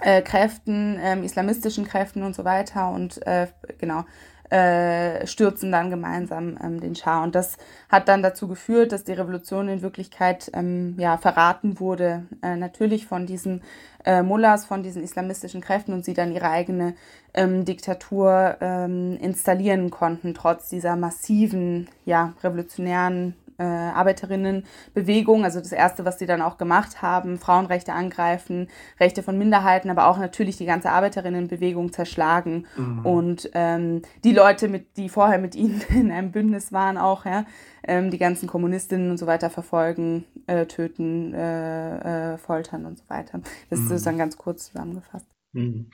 äh, 0.00 0.20
Kräften, 0.22 0.98
ähm, 1.00 1.22
islamistischen 1.22 1.84
Kräften 1.84 2.24
und 2.24 2.34
so 2.34 2.44
weiter. 2.44 2.90
Und 2.90 3.24
äh, 3.28 3.46
genau, 3.78 4.02
äh, 4.50 5.26
stürzen 5.26 5.72
dann 5.72 5.90
gemeinsam 5.90 6.58
ähm, 6.62 6.80
den 6.80 6.94
Schah. 6.94 7.22
Und 7.22 7.34
das 7.34 7.56
hat 7.88 8.08
dann 8.08 8.22
dazu 8.22 8.48
geführt, 8.48 8.92
dass 8.92 9.04
die 9.04 9.12
Revolution 9.12 9.68
in 9.68 9.82
Wirklichkeit 9.82 10.50
ähm, 10.54 10.94
ja, 10.98 11.16
verraten 11.18 11.80
wurde, 11.80 12.26
äh, 12.42 12.56
natürlich 12.56 13.06
von 13.06 13.26
diesen 13.26 13.62
äh, 14.04 14.22
Mullahs, 14.22 14.64
von 14.64 14.82
diesen 14.82 15.02
islamistischen 15.02 15.60
Kräften 15.60 15.92
und 15.92 16.04
sie 16.04 16.14
dann 16.14 16.32
ihre 16.32 16.50
eigene 16.50 16.94
ähm, 17.34 17.64
Diktatur 17.64 18.56
ähm, 18.60 19.16
installieren 19.20 19.90
konnten, 19.90 20.32
trotz 20.32 20.68
dieser 20.68 20.96
massiven, 20.96 21.88
ja, 22.04 22.34
revolutionären 22.42 23.34
äh, 23.58 23.64
Arbeiterinnenbewegung. 23.64 25.44
Also 25.44 25.60
das 25.60 25.72
Erste, 25.72 26.04
was 26.04 26.18
sie 26.18 26.26
dann 26.26 26.42
auch 26.42 26.58
gemacht 26.58 27.02
haben, 27.02 27.38
Frauenrechte 27.38 27.92
angreifen, 27.92 28.68
Rechte 29.00 29.22
von 29.22 29.38
Minderheiten, 29.38 29.90
aber 29.90 30.08
auch 30.08 30.18
natürlich 30.18 30.56
die 30.56 30.66
ganze 30.66 30.90
Arbeiterinnenbewegung 30.90 31.92
zerschlagen. 31.92 32.66
Mhm. 32.76 33.06
Und 33.06 33.50
ähm, 33.54 34.02
die 34.24 34.32
Leute, 34.32 34.68
mit, 34.68 34.96
die 34.96 35.08
vorher 35.08 35.38
mit 35.38 35.54
ihnen 35.54 35.82
in 35.88 36.10
einem 36.10 36.32
Bündnis 36.32 36.72
waren, 36.72 36.98
auch, 36.98 37.24
ja, 37.24 37.44
ähm, 37.84 38.10
die 38.10 38.18
ganzen 38.18 38.48
Kommunistinnen 38.48 39.10
und 39.10 39.18
so 39.18 39.26
weiter 39.26 39.50
verfolgen, 39.50 40.24
äh, 40.46 40.66
töten, 40.66 41.34
äh, 41.34 42.34
äh 42.34 42.38
foltern 42.38 42.86
und 42.86 42.98
so 42.98 43.04
weiter. 43.08 43.40
Das 43.70 43.80
mhm. 43.80 43.92
ist 43.92 44.06
dann 44.06 44.18
ganz 44.18 44.36
kurz 44.36 44.66
zusammengefasst. 44.66 45.26
Mhm. 45.52 45.86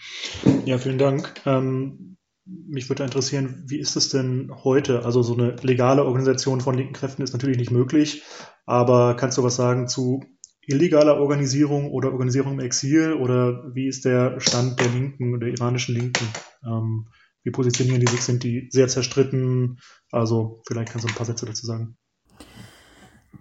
Ja, 0.64 0.78
vielen 0.78 0.98
Dank. 0.98 1.32
Ähm, 1.46 2.11
mich 2.44 2.88
würde 2.88 3.04
interessieren, 3.04 3.64
wie 3.66 3.78
ist 3.78 3.96
es 3.96 4.08
denn 4.08 4.50
heute? 4.64 5.04
Also 5.04 5.22
so 5.22 5.34
eine 5.34 5.56
legale 5.62 6.04
Organisation 6.04 6.60
von 6.60 6.76
linken 6.76 6.94
Kräften 6.94 7.22
ist 7.22 7.32
natürlich 7.32 7.58
nicht 7.58 7.70
möglich, 7.70 8.22
aber 8.66 9.14
kannst 9.14 9.38
du 9.38 9.42
was 9.42 9.56
sagen 9.56 9.88
zu 9.88 10.24
illegaler 10.66 11.18
Organisierung 11.18 11.90
oder 11.90 12.12
Organisierung 12.12 12.54
im 12.54 12.60
Exil 12.60 13.14
oder 13.14 13.74
wie 13.74 13.86
ist 13.86 14.04
der 14.04 14.40
Stand 14.40 14.80
der 14.80 14.88
Linken, 14.88 15.38
der 15.40 15.50
iranischen 15.50 15.94
Linken? 15.94 16.26
Ähm, 16.64 17.08
wie 17.44 17.50
positionieren 17.50 18.00
die 18.00 18.10
sich? 18.10 18.22
Sind 18.22 18.44
die 18.44 18.68
sehr 18.70 18.88
zerstritten? 18.88 19.80
Also 20.10 20.62
vielleicht 20.66 20.92
kannst 20.92 21.06
du 21.06 21.12
ein 21.12 21.16
paar 21.16 21.26
Sätze 21.26 21.46
dazu 21.46 21.66
sagen. 21.66 21.96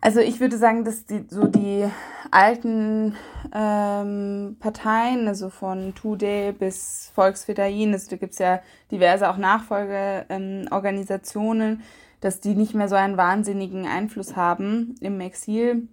Also 0.03 0.19
ich 0.19 0.39
würde 0.39 0.57
sagen, 0.57 0.83
dass 0.83 1.05
die, 1.05 1.25
so 1.29 1.45
die 1.45 1.85
alten 2.31 3.15
ähm, 3.53 4.57
Parteien, 4.59 5.27
also 5.27 5.49
von 5.49 5.93
Tude 5.93 6.53
bis 6.53 7.11
Volksfedain, 7.13 7.93
also 7.93 8.09
da 8.09 8.15
gibt 8.15 8.33
es 8.33 8.39
ja 8.39 8.61
diverse 8.89 9.29
auch 9.29 9.37
Nachfolgeorganisationen, 9.37 11.73
ähm, 11.73 11.81
dass 12.19 12.39
die 12.39 12.55
nicht 12.55 12.73
mehr 12.73 12.87
so 12.87 12.95
einen 12.95 13.17
wahnsinnigen 13.17 13.85
Einfluss 13.85 14.35
haben 14.35 14.95
im 15.01 15.21
Exil. 15.21 15.87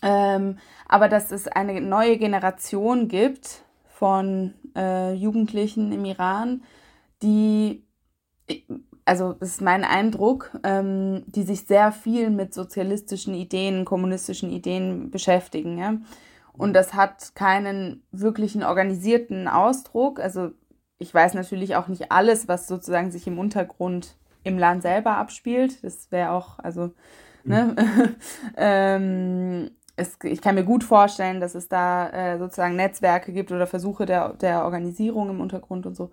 Ähm, 0.00 0.56
aber 0.88 1.10
dass 1.10 1.30
es 1.30 1.46
eine 1.46 1.82
neue 1.82 2.16
Generation 2.16 3.08
gibt 3.08 3.64
von 3.86 4.54
äh, 4.74 5.12
Jugendlichen 5.12 5.92
im 5.92 6.06
Iran, 6.06 6.62
die, 7.22 7.84
also 9.04 9.34
das 9.34 9.50
ist 9.50 9.60
mein 9.60 9.84
Eindruck, 9.84 10.50
ähm, 10.62 11.24
die 11.26 11.42
sich 11.42 11.66
sehr 11.66 11.92
viel 11.92 12.30
mit 12.30 12.54
sozialistischen 12.54 13.34
Ideen, 13.34 13.84
kommunistischen 13.84 14.50
Ideen 14.50 15.10
beschäftigen. 15.10 15.78
Ja? 15.78 15.94
Und 16.52 16.72
das 16.72 16.94
hat 16.94 17.34
keinen 17.34 18.02
wirklichen 18.12 18.62
organisierten 18.62 19.48
Ausdruck. 19.48 20.20
Also 20.20 20.52
ich 20.98 21.12
weiß 21.12 21.34
natürlich 21.34 21.76
auch 21.76 21.88
nicht 21.88 22.12
alles, 22.12 22.48
was 22.48 22.66
sozusagen 22.66 23.10
sich 23.10 23.26
im 23.26 23.38
Untergrund 23.38 24.16
im 24.42 24.58
Land 24.58 24.82
selber 24.82 25.16
abspielt. 25.16 25.82
Das 25.82 26.10
wäre 26.10 26.30
auch, 26.30 26.58
also, 26.58 26.92
ne? 27.44 27.74
Mhm. 27.76 28.14
ähm, 28.56 29.70
es, 29.96 30.18
ich 30.24 30.40
kann 30.40 30.54
mir 30.54 30.64
gut 30.64 30.82
vorstellen, 30.82 31.40
dass 31.40 31.54
es 31.54 31.68
da 31.68 32.10
äh, 32.10 32.38
sozusagen 32.38 32.76
Netzwerke 32.76 33.32
gibt 33.32 33.52
oder 33.52 33.66
Versuche 33.66 34.06
der, 34.06 34.32
der 34.34 34.64
Organisierung 34.64 35.30
im 35.30 35.40
Untergrund 35.40 35.86
und 35.86 35.94
so. 35.94 36.10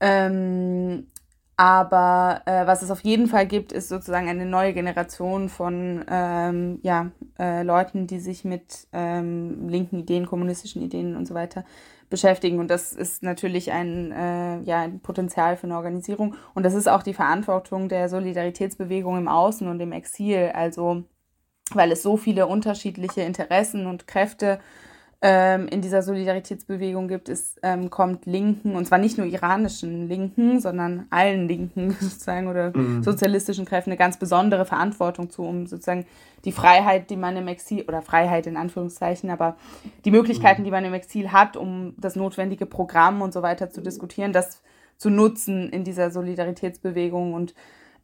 Ähm, 0.00 1.06
aber 1.56 2.42
äh, 2.46 2.66
was 2.66 2.82
es 2.82 2.90
auf 2.90 3.00
jeden 3.00 3.28
Fall 3.28 3.46
gibt, 3.46 3.72
ist 3.72 3.88
sozusagen 3.88 4.28
eine 4.28 4.46
neue 4.46 4.72
Generation 4.72 5.48
von 5.48 6.04
ähm, 6.08 6.80
ja, 6.82 7.10
äh, 7.38 7.62
Leuten, 7.62 8.06
die 8.06 8.18
sich 8.18 8.44
mit 8.44 8.88
ähm, 8.92 9.68
linken 9.68 10.00
Ideen, 10.00 10.26
kommunistischen 10.26 10.82
Ideen 10.82 11.16
und 11.16 11.26
so 11.26 11.34
weiter 11.34 11.64
beschäftigen. 12.10 12.58
Und 12.58 12.68
das 12.68 12.92
ist 12.92 13.22
natürlich 13.22 13.70
ein, 13.72 14.12
äh, 14.12 14.60
ja, 14.62 14.80
ein 14.80 15.00
Potenzial 15.00 15.56
für 15.56 15.64
eine 15.64 15.76
Organisierung. 15.76 16.34
Und 16.54 16.64
das 16.64 16.74
ist 16.74 16.88
auch 16.88 17.02
die 17.02 17.14
Verantwortung 17.14 17.88
der 17.88 18.08
Solidaritätsbewegung 18.08 19.16
im 19.16 19.28
Außen 19.28 19.68
und 19.68 19.80
im 19.80 19.92
Exil. 19.92 20.50
Also 20.54 21.04
weil 21.72 21.92
es 21.92 22.02
so 22.02 22.16
viele 22.16 22.46
unterschiedliche 22.46 23.22
Interessen 23.22 23.86
und 23.86 24.06
Kräfte 24.06 24.60
ähm, 25.22 25.68
in 25.68 25.80
dieser 25.80 26.02
Solidaritätsbewegung 26.02 27.08
gibt, 27.08 27.28
es 27.28 27.56
ähm, 27.62 27.90
kommt 27.90 28.26
Linken, 28.26 28.76
und 28.76 28.86
zwar 28.86 28.98
nicht 28.98 29.16
nur 29.16 29.26
iranischen 29.26 30.08
Linken, 30.08 30.60
sondern 30.60 31.06
allen 31.10 31.48
Linken 31.48 31.90
sozusagen 32.00 32.48
oder 32.48 32.76
mhm. 32.76 33.02
sozialistischen 33.02 33.64
Kräften 33.64 33.90
eine 33.90 33.98
ganz 33.98 34.18
besondere 34.18 34.64
Verantwortung 34.64 35.30
zu, 35.30 35.42
um 35.42 35.66
sozusagen 35.66 36.06
die 36.44 36.52
Freiheit, 36.52 37.10
die 37.10 37.16
man 37.16 37.36
im 37.36 37.48
Exil, 37.48 37.84
oder 37.88 38.02
Freiheit 38.02 38.46
in 38.46 38.56
Anführungszeichen, 38.56 39.30
aber 39.30 39.56
die 40.04 40.10
Möglichkeiten, 40.10 40.62
mhm. 40.62 40.64
die 40.66 40.70
man 40.70 40.84
im 40.84 40.94
Exil 40.94 41.32
hat, 41.32 41.56
um 41.56 41.94
das 41.96 42.16
notwendige 42.16 42.66
Programm 42.66 43.22
und 43.22 43.32
so 43.32 43.42
weiter 43.42 43.70
zu 43.70 43.80
diskutieren, 43.80 44.32
das 44.32 44.62
zu 44.96 45.10
nutzen 45.10 45.70
in 45.70 45.84
dieser 45.84 46.10
Solidaritätsbewegung 46.10 47.34
und 47.34 47.54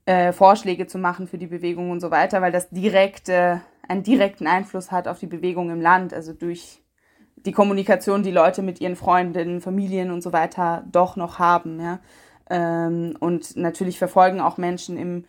äh, 0.06 0.32
Vorschläge 0.32 0.86
zu 0.86 0.98
machen 0.98 1.26
für 1.26 1.38
die 1.38 1.46
Bewegung 1.46 1.90
und 1.90 2.00
so 2.00 2.10
weiter, 2.10 2.40
weil 2.40 2.52
das 2.52 2.70
direkte, 2.70 3.60
einen 3.86 4.02
direkten 4.02 4.46
Einfluss 4.46 4.90
hat 4.90 5.06
auf 5.06 5.18
die 5.18 5.26
Bewegung 5.26 5.70
im 5.70 5.80
Land, 5.80 6.14
also 6.14 6.32
durch 6.32 6.80
die 7.44 7.52
Kommunikation, 7.52 8.22
die 8.22 8.30
Leute 8.30 8.62
mit 8.62 8.80
ihren 8.80 8.96
Freundinnen, 8.96 9.60
Familien 9.60 10.10
und 10.10 10.22
so 10.22 10.32
weiter 10.32 10.84
doch 10.90 11.16
noch 11.16 11.38
haben. 11.38 11.80
Ja? 11.80 12.00
Ähm, 12.48 13.16
und 13.20 13.56
natürlich 13.56 13.98
verfolgen 13.98 14.40
auch 14.40 14.56
Menschen 14.56 14.96
im, 14.96 15.24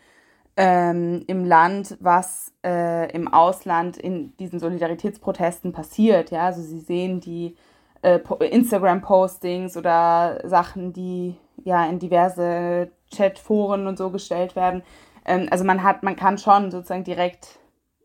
ähm, 0.57 1.23
im 1.27 1.45
Land, 1.45 1.97
was 1.99 2.53
äh, 2.65 3.11
im 3.11 3.27
Ausland 3.27 3.97
in 3.97 4.35
diesen 4.37 4.59
Solidaritätsprotesten 4.59 5.73
passiert. 5.73 6.31
Ja? 6.31 6.45
Also 6.45 6.61
sie 6.61 6.79
sehen 6.79 7.19
die 7.19 7.55
äh, 8.01 8.19
Instagram-Postings 8.39 9.77
oder 9.77 10.41
Sachen, 10.43 10.93
die 10.93 11.35
ja 11.63 11.85
in 11.85 11.99
diverse 11.99 12.89
Chatforen 13.15 13.87
und 13.87 13.97
so 13.97 14.09
gestellt 14.09 14.55
werden. 14.55 14.83
Ähm, 15.25 15.47
also 15.51 15.63
man 15.63 15.83
hat, 15.83 16.03
man 16.03 16.15
kann 16.15 16.37
schon 16.37 16.71
sozusagen 16.71 17.03
direkt 17.03 17.59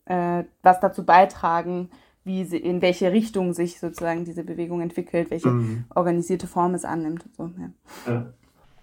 äh, 0.06 0.44
was 0.62 0.80
dazu 0.80 1.04
beitragen, 1.04 1.90
wie 2.26 2.44
sie, 2.44 2.58
in 2.58 2.82
welche 2.82 3.12
Richtung 3.12 3.54
sich 3.54 3.78
sozusagen 3.78 4.24
diese 4.24 4.42
Bewegung 4.44 4.80
entwickelt, 4.80 5.30
welche 5.30 5.48
mhm. 5.48 5.84
organisierte 5.94 6.46
Form 6.46 6.74
es 6.74 6.84
annimmt. 6.84 7.24
So, 7.36 7.50
ja. 7.58 8.12
ja. 8.12 8.26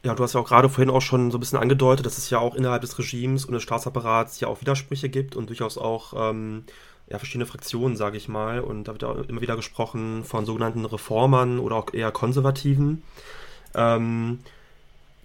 Ja, 0.06 0.15
du 0.15 0.23
hast 0.23 0.34
ja 0.34 0.41
auch 0.41 0.47
gerade 0.47 0.67
vorhin 0.67 0.89
auch 0.89 1.01
schon 1.01 1.32
so 1.32 1.38
ein 1.38 1.39
bisschen 1.39 1.60
angedeutet, 1.60 2.06
dass 2.06 2.17
es 2.17 2.29
ja 2.29 2.38
auch 2.38 2.56
innerhalb 2.56 2.82
des 2.82 2.99
Regimes 2.99 3.45
und 3.45 3.53
des 3.53 3.63
Staatsapparats 3.63 4.39
ja 4.41 4.49
auch 4.49 4.60
Widersprüche 4.60 5.08
gibt 5.08 5.38
und 5.38 5.47
durchaus 5.47 5.77
auch 5.77 6.13
ähm, 6.17 6.65
ja, 7.08 7.17
verschiedene 7.19 7.45
Fraktionen, 7.45 7.95
sage 7.95 8.17
ich 8.17 8.27
mal. 8.27 8.60
Und 8.60 8.89
da 8.89 8.91
wird 8.91 9.06
auch 9.06 9.17
immer 9.29 9.39
wieder 9.39 9.56
gesprochen 9.56 10.25
von 10.25 10.45
sogenannten 10.45 10.84
Reformern 10.84 11.60
oder 11.60 11.77
auch 11.77 11.93
eher 11.93 12.12
Konservativen. 12.12 13.03
Ähm, 13.75 14.39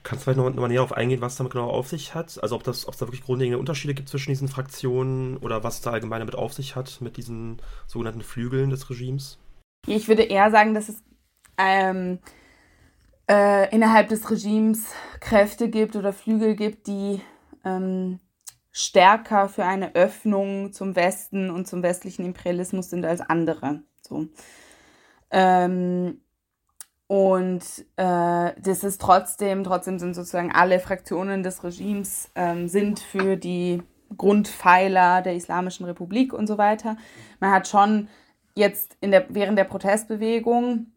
Kannst 0.09 0.27
du 0.27 0.33
vielleicht 0.33 0.57
noch, 0.57 0.69
näher 0.69 0.77
darauf 0.77 0.95
eingehen, 0.95 1.21
was 1.21 1.37
damit 1.37 1.53
genau 1.53 1.69
auf 1.69 1.87
sich 1.87 2.15
hat? 2.15 2.43
Also 2.43 2.57
ob, 2.57 2.67
ob 2.67 2.73
es 2.73 2.85
da 2.85 3.01
wirklich 3.01 3.23
grundlegende 3.23 3.59
Unterschiede 3.59 3.93
gibt 3.93 4.09
zwischen 4.09 4.31
diesen 4.31 4.49
Fraktionen 4.49 5.37
oder 5.37 5.65
was 5.65 5.83
da 5.83 5.91
allgemein 5.91 6.21
damit 6.21 6.35
auf 6.35 6.55
sich 6.55 6.77
hat, 6.77 7.03
mit 7.03 7.19
diesen 7.19 7.61
sogenannten 7.87 8.23
Flügeln 8.23 8.71
des 8.71 8.89
Regimes? 8.89 9.39
Ich 9.87 10.09
würde 10.09 10.23
eher 10.23 10.51
sagen, 10.51 10.73
dass 10.73 10.89
es 10.89 11.03
ähm, 11.59 12.21
äh, 13.29 13.69
innerhalb 13.71 14.09
des 14.09 14.31
Regimes 14.31 14.87
Kräfte 15.21 15.69
gibt 15.69 15.95
oder 15.95 16.15
Flügel 16.15 16.57
gibt, 16.57 16.87
die 16.87 17.21
ähm, 17.67 18.19
stärker 18.73 19.51
für 19.51 19.67
eine 19.67 19.95
Öffnung 19.95 20.73
zum 20.73 20.97
Westen 20.97 21.51
und 21.51 21.69
zum 21.69 21.83
westlichen 21.83 22.25
Imperialismus 22.25 22.89
sind 22.89 23.05
als 23.05 23.21
andere. 23.21 23.83
So. 24.01 24.29
Ähm, 25.31 26.23
und 27.09 27.63
äh, 27.97 28.53
das 28.63 28.85
ist 28.85 29.01
trotzdem, 29.01 29.65
trotzdem 29.65 29.99
sind 29.99 30.15
sozusagen 30.15 30.53
alle 30.53 30.79
Fraktionen 30.79 31.43
des 31.43 31.65
Regimes 31.65 32.31
ähm, 32.35 32.69
sind 32.69 33.01
für 33.01 33.37
die 33.37 33.83
Grundpfeiler 34.17 35.23
der 35.23 35.35
Islamischen 35.35 35.87
Republik 35.87 36.35
und 36.35 36.47
so 36.47 36.59
weiter. 36.59 36.99
Man 37.41 37.51
hat 37.51 37.67
schon 37.67 38.09
jetzt 38.55 38.97
in 39.01 39.11
der, 39.11 39.25
während 39.31 39.59
der 39.59 39.65
Protestbewegung 39.65 40.89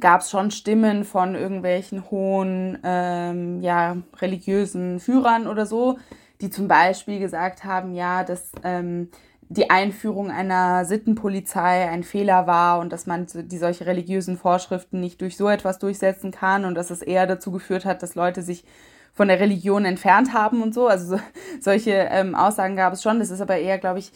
gab 0.00 0.22
es 0.22 0.30
schon 0.30 0.50
Stimmen 0.50 1.04
von 1.04 1.36
irgendwelchen 1.36 2.10
hohen 2.10 2.78
ähm, 2.82 3.60
ja, 3.60 3.98
religiösen 4.18 4.98
Führern 4.98 5.46
oder 5.46 5.64
so, 5.64 5.98
die 6.40 6.50
zum 6.50 6.66
Beispiel 6.66 7.20
gesagt 7.20 7.62
haben, 7.62 7.94
ja, 7.94 8.24
dass 8.24 8.50
ähm, 8.64 9.10
die 9.48 9.70
Einführung 9.70 10.30
einer 10.30 10.84
Sittenpolizei 10.84 11.88
ein 11.88 12.02
Fehler 12.02 12.46
war 12.46 12.80
und 12.80 12.92
dass 12.92 13.06
man 13.06 13.26
die 13.32 13.58
solche 13.58 13.86
religiösen 13.86 14.36
Vorschriften 14.36 15.00
nicht 15.00 15.20
durch 15.20 15.36
so 15.36 15.48
etwas 15.48 15.78
durchsetzen 15.78 16.32
kann 16.32 16.64
und 16.64 16.74
dass 16.74 16.90
es 16.90 17.02
eher 17.02 17.26
dazu 17.26 17.52
geführt 17.52 17.84
hat, 17.84 18.02
dass 18.02 18.14
Leute 18.14 18.42
sich 18.42 18.64
von 19.12 19.28
der 19.28 19.40
Religion 19.40 19.84
entfernt 19.84 20.32
haben 20.34 20.62
und 20.62 20.74
so. 20.74 20.88
Also 20.88 21.16
so, 21.16 21.22
solche 21.60 21.92
ähm, 21.92 22.34
Aussagen 22.34 22.76
gab 22.76 22.92
es 22.92 23.02
schon. 23.02 23.18
Das 23.18 23.30
ist 23.30 23.40
aber 23.40 23.56
eher, 23.56 23.78
glaube 23.78 24.00
ich, 24.00 24.12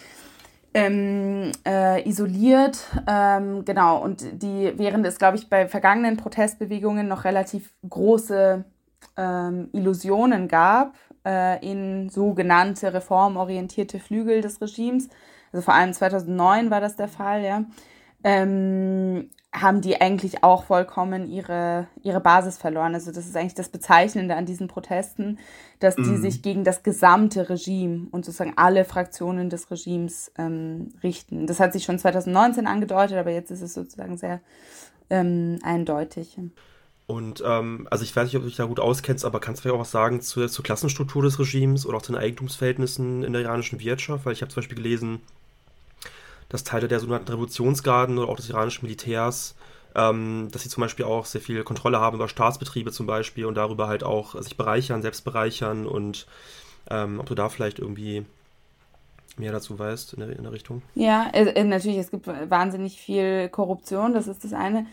ähm, 0.75 1.53
äh, 1.67 2.07
isoliert. 2.09 2.79
Ähm, 3.07 3.65
genau. 3.65 4.03
Und 4.03 4.43
die, 4.43 4.73
während 4.77 5.07
es, 5.07 5.19
glaube 5.19 5.37
ich, 5.37 5.49
bei 5.49 5.69
vergangenen 5.69 6.17
Protestbewegungen 6.17 7.09
noch 7.09 7.25
relativ 7.25 7.73
große 7.89 8.65
ähm, 9.17 9.69
Illusionen 9.73 10.49
gab, 10.49 10.95
äh, 11.25 11.65
in 11.67 12.09
sogenannte 12.09 12.93
reformorientierte 12.93 13.99
Flügel 13.99 14.41
des 14.41 14.61
Regimes, 14.61 15.09
also 15.53 15.65
vor 15.65 15.75
allem 15.75 15.93
2009 15.93 16.71
war 16.71 16.81
das 16.81 16.97
der 16.97 17.09
Fall, 17.09 17.43
ja, 17.43 17.65
ähm, 18.23 19.31
haben 19.53 19.81
die 19.81 20.01
eigentlich 20.01 20.45
auch 20.45 20.65
vollkommen 20.65 21.29
ihre, 21.29 21.89
ihre 22.03 22.21
Basis 22.21 22.57
verloren. 22.57 22.95
Also 22.95 23.11
das 23.11 23.27
ist 23.27 23.37
eigentlich 23.37 23.55
das 23.57 23.69
Bezeichnende 23.69 24.37
an 24.37 24.47
diesen 24.47 24.69
Protesten, 24.69 25.39
dass 25.81 25.97
die 25.97 26.03
mhm. 26.03 26.23
sich 26.23 26.43
gegen 26.43 26.63
das 26.63 26.85
gesamte 26.85 27.49
Regime 27.51 28.07
und 28.13 28.25
sozusagen 28.25 28.53
alle 28.57 28.85
Fraktionen 28.85 29.51
des 29.51 29.69
Regimes 29.71 30.31
ähm, 30.39 30.91
richten. 31.03 31.49
Das 31.49 31.59
hat 31.59 31.73
sich 31.73 31.83
schon 31.83 31.99
2019 31.99 32.69
angedeutet, 32.69 33.17
aber 33.17 33.33
jetzt 33.33 33.51
ist 33.51 33.63
es 33.63 33.75
sozusagen 33.75 34.17
sehr 34.17 34.41
ähm, 35.09 35.59
eindeutig. 35.65 36.39
Und 37.11 37.43
ähm, 37.45 37.89
also 37.91 38.05
ich 38.05 38.15
weiß 38.15 38.27
nicht, 38.27 38.37
ob 38.37 38.43
du 38.43 38.49
dich 38.49 38.57
da 38.57 38.67
gut 38.67 38.79
auskennst, 38.79 39.25
aber 39.25 39.41
kannst 39.41 39.59
du 39.59 39.63
vielleicht 39.63 39.75
auch 39.75 39.81
was 39.81 39.91
sagen 39.91 40.21
zu, 40.21 40.47
zur 40.47 40.65
Klassenstruktur 40.65 41.25
des 41.25 41.41
Regimes 41.41 41.85
oder 41.85 41.97
auch 41.97 42.03
zu 42.03 42.13
den 42.13 42.21
Eigentumsverhältnissen 42.21 43.25
in 43.25 43.33
der 43.33 43.43
iranischen 43.43 43.81
Wirtschaft? 43.81 44.25
Weil 44.25 44.33
ich 44.33 44.43
habe 44.43 44.53
zum 44.53 44.61
Beispiel 44.61 44.77
gelesen, 44.77 45.21
dass 46.51 46.63
Teile 46.63 46.87
der 46.87 47.01
sogenannten 47.01 47.33
Revolutionsgarden 47.33 48.17
oder 48.17 48.29
auch 48.29 48.37
des 48.37 48.49
iranischen 48.49 48.85
Militärs, 48.85 49.57
ähm, 49.97 50.51
dass 50.53 50.63
sie 50.63 50.69
zum 50.69 50.83
Beispiel 50.83 51.05
auch 51.05 51.27
sehr 51.27 51.41
viel 51.41 51.65
Kontrolle 51.65 51.99
haben 51.99 52.15
über 52.15 52.29
Staatsbetriebe 52.29 52.93
zum 52.93 53.07
Beispiel 53.07 53.45
und 53.45 53.57
darüber 53.57 53.89
halt 53.89 54.05
auch 54.05 54.41
sich 54.41 54.57
bereichern, 54.57 55.03
selbst 55.03 55.25
bereichern 55.25 55.87
und 55.87 56.29
ähm, 56.91 57.19
ob 57.19 57.27
du 57.27 57.35
da 57.35 57.49
vielleicht 57.49 57.81
irgendwie 57.81 58.25
mehr 59.37 59.51
dazu 59.51 59.77
weißt 59.81 60.13
in 60.13 60.21
der, 60.21 60.29
in 60.31 60.45
der 60.45 60.53
Richtung. 60.53 60.83
Ja, 60.95 61.29
äh, 61.33 61.65
natürlich, 61.65 61.99
es 61.99 62.13
gibt 62.13 62.29
wahnsinnig 62.29 63.01
viel 63.01 63.49
Korruption, 63.49 64.15
das 64.15 64.29
ist 64.29 64.45
das 64.45 64.53
eine. 64.53 64.87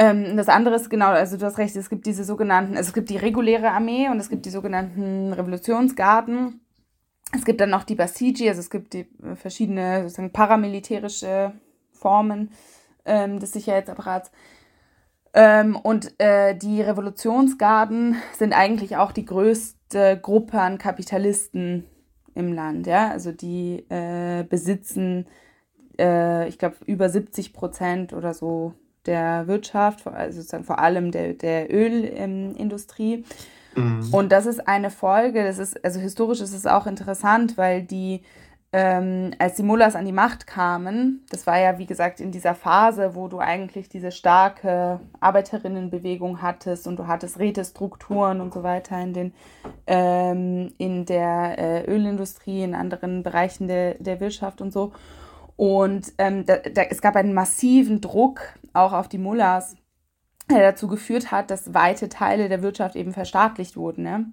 Ähm, 0.00 0.38
das 0.38 0.48
andere 0.48 0.76
ist 0.76 0.88
genau, 0.88 1.08
also 1.08 1.36
du 1.36 1.44
hast 1.44 1.58
recht, 1.58 1.76
es 1.76 1.90
gibt 1.90 2.06
diese 2.06 2.24
sogenannten, 2.24 2.74
also 2.78 2.88
es 2.88 2.94
gibt 2.94 3.10
die 3.10 3.18
reguläre 3.18 3.70
Armee 3.70 4.08
und 4.08 4.18
es 4.18 4.30
gibt 4.30 4.46
die 4.46 4.50
sogenannten 4.50 5.34
Revolutionsgarden. 5.34 6.58
Es 7.36 7.44
gibt 7.44 7.60
dann 7.60 7.68
noch 7.68 7.84
die 7.84 7.96
Basiji, 7.96 8.48
also 8.48 8.60
es 8.60 8.70
gibt 8.70 8.94
die 8.94 9.06
äh, 9.22 9.36
verschiedene 9.36 10.04
sozusagen 10.04 10.32
paramilitärische 10.32 11.52
Formen 11.92 12.50
ähm, 13.04 13.40
des 13.40 13.52
Sicherheitsapparats. 13.52 14.32
Ähm, 15.34 15.76
und 15.76 16.18
äh, 16.18 16.56
die 16.56 16.80
Revolutionsgarden 16.80 18.16
sind 18.38 18.54
eigentlich 18.54 18.96
auch 18.96 19.12
die 19.12 19.26
größte 19.26 20.18
Gruppe 20.22 20.62
an 20.62 20.78
Kapitalisten 20.78 21.84
im 22.34 22.54
Land, 22.54 22.86
ja. 22.86 23.10
Also 23.10 23.32
die 23.32 23.84
äh, 23.90 24.44
besitzen, 24.44 25.26
äh, 25.98 26.48
ich 26.48 26.58
glaube, 26.58 26.76
über 26.86 27.10
70 27.10 27.52
Prozent 27.52 28.14
oder 28.14 28.32
so 28.32 28.72
der 29.06 29.46
Wirtschaft, 29.46 30.06
also 30.06 30.38
sozusagen 30.38 30.64
vor 30.64 30.78
allem 30.78 31.10
der, 31.10 31.34
der 31.34 31.72
Ölindustrie. 31.72 33.24
Mhm. 33.74 34.08
Und 34.12 34.32
das 34.32 34.46
ist 34.46 34.66
eine 34.66 34.90
Folge, 34.90 35.44
das 35.44 35.58
ist, 35.58 35.84
also 35.84 36.00
historisch 36.00 36.40
ist 36.40 36.54
es 36.54 36.66
auch 36.66 36.86
interessant, 36.86 37.56
weil 37.56 37.82
die 37.82 38.22
ähm, 38.72 39.32
als 39.38 39.56
die 39.56 39.64
Mullahs 39.64 39.96
an 39.96 40.04
die 40.04 40.12
Macht 40.12 40.46
kamen, 40.46 41.24
das 41.30 41.44
war 41.46 41.58
ja 41.58 41.78
wie 41.78 41.86
gesagt 41.86 42.20
in 42.20 42.30
dieser 42.30 42.54
Phase, 42.54 43.16
wo 43.16 43.26
du 43.26 43.40
eigentlich 43.40 43.88
diese 43.88 44.12
starke 44.12 45.00
Arbeiterinnenbewegung 45.18 46.40
hattest 46.40 46.86
und 46.86 46.96
du 46.96 47.08
hattest 47.08 47.40
Rätestrukturen 47.40 48.40
und 48.40 48.54
so 48.54 48.62
weiter 48.62 49.00
in, 49.02 49.12
den, 49.12 49.32
ähm, 49.88 50.72
in 50.78 51.04
der 51.04 51.58
äh, 51.58 51.84
Ölindustrie, 51.90 52.62
in 52.62 52.76
anderen 52.76 53.24
Bereichen 53.24 53.66
der, 53.66 53.94
der 53.94 54.20
Wirtschaft 54.20 54.60
und 54.60 54.72
so. 54.72 54.92
Und 55.60 56.14
ähm, 56.16 56.46
da, 56.46 56.56
da, 56.56 56.84
es 56.84 57.02
gab 57.02 57.16
einen 57.16 57.34
massiven 57.34 58.00
Druck 58.00 58.40
auch 58.72 58.94
auf 58.94 59.08
die 59.08 59.18
Mullahs, 59.18 59.76
der 60.50 60.60
dazu 60.60 60.88
geführt 60.88 61.30
hat, 61.30 61.50
dass 61.50 61.74
weite 61.74 62.08
Teile 62.08 62.48
der 62.48 62.62
Wirtschaft 62.62 62.96
eben 62.96 63.12
verstaatlicht 63.12 63.76
wurden. 63.76 64.04
Ne? 64.04 64.32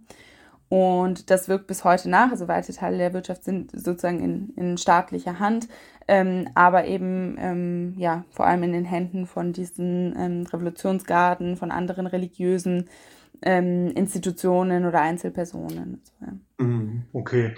Und 0.70 1.30
das 1.30 1.50
wirkt 1.50 1.68
bis 1.68 1.84
heute 1.84 2.10
nach. 2.10 2.32
Also 2.32 2.48
weite 2.48 2.72
Teile 2.72 2.98
der 2.98 3.12
Wirtschaft 3.12 3.44
sind 3.44 3.72
sozusagen 3.72 4.22
in, 4.22 4.54
in 4.56 4.78
staatlicher 4.78 5.38
Hand, 5.38 5.68
ähm, 6.08 6.48
aber 6.56 6.86
eben 6.86 7.36
ähm, 7.40 7.94
ja 7.98 8.24
vor 8.30 8.48
allem 8.48 8.64
in 8.64 8.72
den 8.72 8.86
Händen 8.86 9.26
von 9.26 9.52
diesen 9.52 10.16
ähm, 10.18 10.44
Revolutionsgarden, 10.44 11.58
von 11.58 11.72
anderen 11.72 12.08
religiösen 12.08 12.88
ähm, 13.42 13.88
Institutionen 13.88 14.86
oder 14.86 15.02
Einzelpersonen. 15.02 16.02
Mhm, 16.58 17.04
okay. 17.12 17.54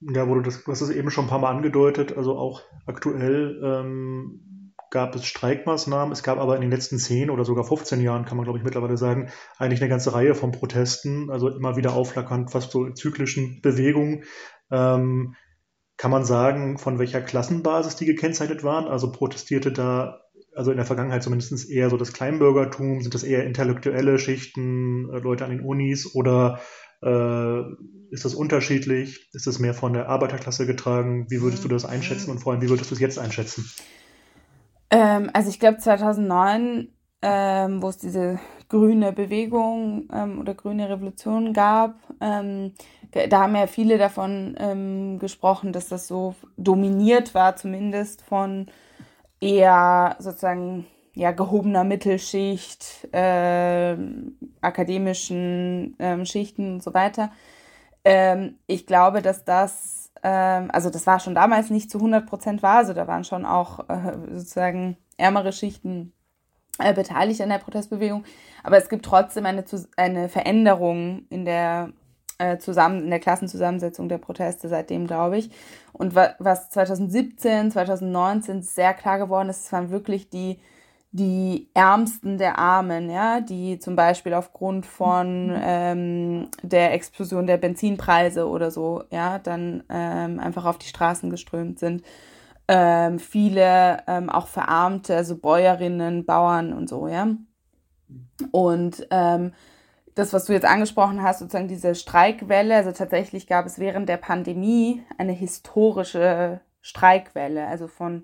Ja, 0.00 0.24
du 0.24 0.40
das, 0.40 0.64
du 0.64 0.72
hast 0.72 0.88
eben 0.90 1.10
schon 1.10 1.26
ein 1.26 1.30
paar 1.30 1.38
Mal 1.38 1.50
angedeutet, 1.50 2.16
also 2.16 2.36
auch 2.38 2.62
aktuell 2.86 3.60
ähm, 3.62 4.72
gab 4.90 5.14
es 5.14 5.26
Streikmaßnahmen. 5.26 6.12
Es 6.12 6.22
gab 6.22 6.38
aber 6.38 6.56
in 6.56 6.62
den 6.62 6.70
letzten 6.70 6.98
10 6.98 7.30
oder 7.30 7.44
sogar 7.44 7.64
15 7.64 8.00
Jahren, 8.00 8.24
kann 8.24 8.36
man 8.36 8.44
glaube 8.44 8.58
ich 8.58 8.64
mittlerweile 8.64 8.96
sagen, 8.96 9.30
eigentlich 9.58 9.80
eine 9.80 9.90
ganze 9.90 10.12
Reihe 10.12 10.34
von 10.34 10.52
Protesten, 10.52 11.30
also 11.30 11.48
immer 11.48 11.76
wieder 11.76 11.94
aufflackernd, 11.94 12.50
fast 12.50 12.72
so 12.72 12.90
zyklischen 12.90 13.60
Bewegungen. 13.62 14.24
Ähm, 14.70 15.34
kann 15.96 16.10
man 16.10 16.24
sagen, 16.24 16.78
von 16.78 16.98
welcher 16.98 17.20
Klassenbasis 17.20 17.96
die 17.96 18.06
gekennzeichnet 18.06 18.64
waren? 18.64 18.86
Also 18.86 19.12
protestierte 19.12 19.70
da, 19.70 20.22
also 20.54 20.70
in 20.70 20.78
der 20.78 20.86
Vergangenheit 20.86 21.22
zumindest 21.22 21.70
eher 21.70 21.90
so 21.90 21.98
das 21.98 22.14
Kleinbürgertum, 22.14 23.02
sind 23.02 23.14
das 23.14 23.22
eher 23.22 23.44
intellektuelle 23.44 24.18
Schichten, 24.18 25.10
äh, 25.10 25.18
Leute 25.18 25.44
an 25.44 25.50
den 25.50 25.60
Unis 25.60 26.14
oder 26.14 26.58
äh, 27.02 27.62
ist 28.10 28.24
das 28.24 28.34
unterschiedlich? 28.34 29.28
Ist 29.32 29.46
es 29.46 29.58
mehr 29.58 29.74
von 29.74 29.92
der 29.92 30.08
Arbeiterklasse 30.08 30.66
getragen? 30.66 31.26
Wie 31.30 31.40
würdest 31.40 31.64
du 31.64 31.68
das 31.68 31.84
einschätzen 31.84 32.30
und 32.30 32.38
vor 32.38 32.52
allem, 32.52 32.62
wie 32.62 32.68
würdest 32.68 32.90
du 32.90 32.94
es 32.94 33.00
jetzt 33.00 33.18
einschätzen? 33.18 33.70
Ähm, 34.90 35.30
also 35.32 35.48
ich 35.48 35.60
glaube 35.60 35.78
2009, 35.78 36.88
ähm, 37.22 37.82
wo 37.82 37.88
es 37.88 37.98
diese 37.98 38.40
grüne 38.68 39.12
Bewegung 39.12 40.08
ähm, 40.12 40.40
oder 40.40 40.54
grüne 40.54 40.88
Revolution 40.88 41.52
gab, 41.52 41.94
ähm, 42.20 42.72
da 43.12 43.42
haben 43.42 43.56
ja 43.56 43.66
viele 43.66 43.98
davon 43.98 44.56
ähm, 44.58 45.18
gesprochen, 45.18 45.72
dass 45.72 45.88
das 45.88 46.06
so 46.06 46.34
dominiert 46.56 47.34
war, 47.34 47.56
zumindest 47.56 48.22
von 48.22 48.66
eher 49.40 50.16
sozusagen 50.18 50.86
ja, 51.14 51.32
gehobener 51.32 51.84
Mittelschicht, 51.84 53.08
äh, 53.12 53.96
akademischen 54.60 55.96
ähm, 55.98 56.24
Schichten 56.24 56.74
und 56.74 56.82
so 56.82 56.94
weiter. 56.94 57.32
Ähm, 58.04 58.58
ich 58.66 58.86
glaube, 58.86 59.22
dass 59.22 59.44
das 59.44 60.00
ähm, 60.22 60.70
also 60.72 60.90
das 60.90 61.06
war 61.06 61.20
schon 61.20 61.34
damals 61.34 61.70
nicht 61.70 61.90
zu 61.90 61.98
100 61.98 62.26
Prozent 62.26 62.62
wahr, 62.62 62.78
also 62.78 62.92
da 62.92 63.06
waren 63.06 63.24
schon 63.24 63.46
auch 63.46 63.88
äh, 63.88 64.12
sozusagen 64.32 64.96
ärmere 65.16 65.52
Schichten 65.52 66.12
äh, 66.78 66.92
beteiligt 66.94 67.40
an 67.40 67.48
der 67.48 67.58
Protestbewegung, 67.58 68.24
aber 68.62 68.76
es 68.76 68.88
gibt 68.88 69.04
trotzdem 69.04 69.46
eine, 69.46 69.64
eine 69.96 70.28
Veränderung 70.28 71.24
in 71.30 71.44
der 71.44 71.92
äh, 72.38 72.58
zusammen 72.58 73.04
in 73.04 73.10
der 73.10 73.20
Klassenzusammensetzung 73.20 74.08
der 74.08 74.18
Proteste 74.18 74.68
seitdem, 74.68 75.06
glaube 75.06 75.36
ich. 75.36 75.50
Und 75.92 76.14
wa 76.14 76.34
was 76.38 76.70
2017, 76.70 77.70
2019 77.70 78.62
sehr 78.62 78.94
klar 78.94 79.18
geworden 79.18 79.50
ist, 79.50 79.66
es 79.66 79.72
waren 79.72 79.90
wirklich 79.90 80.30
die 80.30 80.58
die 81.12 81.68
Ärmsten 81.74 82.38
der 82.38 82.58
Armen, 82.58 83.10
ja, 83.10 83.40
die 83.40 83.78
zum 83.80 83.96
Beispiel 83.96 84.32
aufgrund 84.32 84.86
von 84.86 85.52
ähm, 85.60 86.48
der 86.62 86.92
Explosion 86.92 87.46
der 87.46 87.56
Benzinpreise 87.56 88.48
oder 88.48 88.70
so, 88.70 89.02
ja, 89.10 89.38
dann 89.40 89.82
ähm, 89.88 90.38
einfach 90.38 90.64
auf 90.66 90.78
die 90.78 90.86
Straßen 90.86 91.28
geströmt 91.28 91.80
sind. 91.80 92.04
Ähm, 92.68 93.18
viele 93.18 94.04
ähm, 94.06 94.30
auch 94.30 94.46
Verarmte, 94.46 95.16
also 95.16 95.36
Bäuerinnen, 95.36 96.24
Bauern 96.24 96.72
und 96.72 96.88
so, 96.88 97.08
ja. 97.08 97.28
Und 98.52 99.06
ähm, 99.10 99.52
das, 100.14 100.32
was 100.32 100.44
du 100.44 100.52
jetzt 100.52 100.66
angesprochen 100.66 101.22
hast, 101.22 101.40
sozusagen 101.40 101.66
diese 101.66 101.96
Streikwelle, 101.96 102.76
also 102.76 102.92
tatsächlich 102.92 103.48
gab 103.48 103.66
es 103.66 103.80
während 103.80 104.08
der 104.08 104.16
Pandemie 104.16 105.02
eine 105.18 105.32
historische 105.32 106.60
Streikwelle, 106.82 107.66
also 107.66 107.88
von 107.88 108.22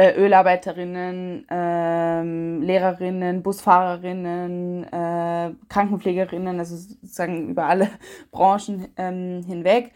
äh, 0.00 0.14
Ölarbeiterinnen, 0.16 1.46
ähm, 1.50 2.62
Lehrerinnen, 2.62 3.42
Busfahrerinnen, 3.42 4.84
äh, 4.84 5.52
Krankenpflegerinnen, 5.68 6.58
also 6.58 6.74
sozusagen 6.74 7.50
über 7.50 7.66
alle 7.66 7.90
Branchen 8.30 8.88
ähm, 8.96 9.42
hinweg. 9.46 9.92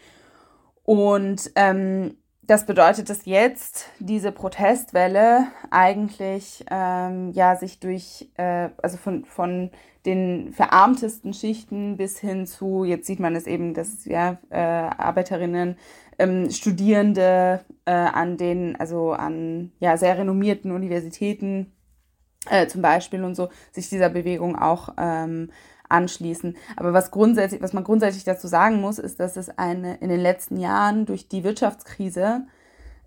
Und 0.83 1.49
ähm, 1.55 2.17
das 2.43 2.67
bedeutet, 2.67 3.09
dass 3.09 3.25
jetzt 3.25 3.89
diese 3.97 4.31
Protestwelle 4.31 5.47
eigentlich 5.71 6.63
ähm, 6.69 7.31
ja 7.31 7.55
sich 7.55 7.79
durch, 7.79 8.29
äh, 8.37 8.69
also 8.83 8.97
von, 8.97 9.25
von 9.25 9.71
den 10.05 10.53
verarmtesten 10.53 11.33
Schichten 11.33 11.97
bis 11.97 12.19
hin 12.19 12.45
zu, 12.45 12.83
jetzt 12.83 13.07
sieht 13.07 13.19
man 13.19 13.35
es 13.35 13.47
eben, 13.47 13.73
dass 13.73 14.05
ja 14.05 14.37
äh, 14.49 14.57
Arbeiterinnen 14.57 15.77
ähm, 16.17 16.49
Studierende 16.51 17.61
äh, 17.85 17.91
an 17.91 18.37
den, 18.37 18.75
also 18.77 19.11
an 19.13 19.71
ja, 19.79 19.97
sehr 19.97 20.17
renommierten 20.17 20.71
Universitäten 20.71 21.71
äh, 22.49 22.67
zum 22.67 22.81
Beispiel 22.81 23.23
und 23.23 23.35
so, 23.35 23.49
sich 23.71 23.89
dieser 23.89 24.09
Bewegung 24.09 24.55
auch 24.55 24.89
ähm, 24.97 25.49
anschließen. 25.89 26.55
Aber 26.75 26.93
was 26.93 27.11
grundsätzlich, 27.11 27.61
was 27.61 27.73
man 27.73 27.83
grundsätzlich 27.83 28.23
dazu 28.23 28.47
sagen 28.47 28.81
muss, 28.81 28.99
ist, 28.99 29.19
dass 29.19 29.37
es 29.37 29.49
eine 29.57 29.95
in 29.95 30.09
den 30.09 30.19
letzten 30.19 30.57
Jahren 30.57 31.05
durch 31.05 31.27
die 31.27 31.43
Wirtschaftskrise, 31.43 32.45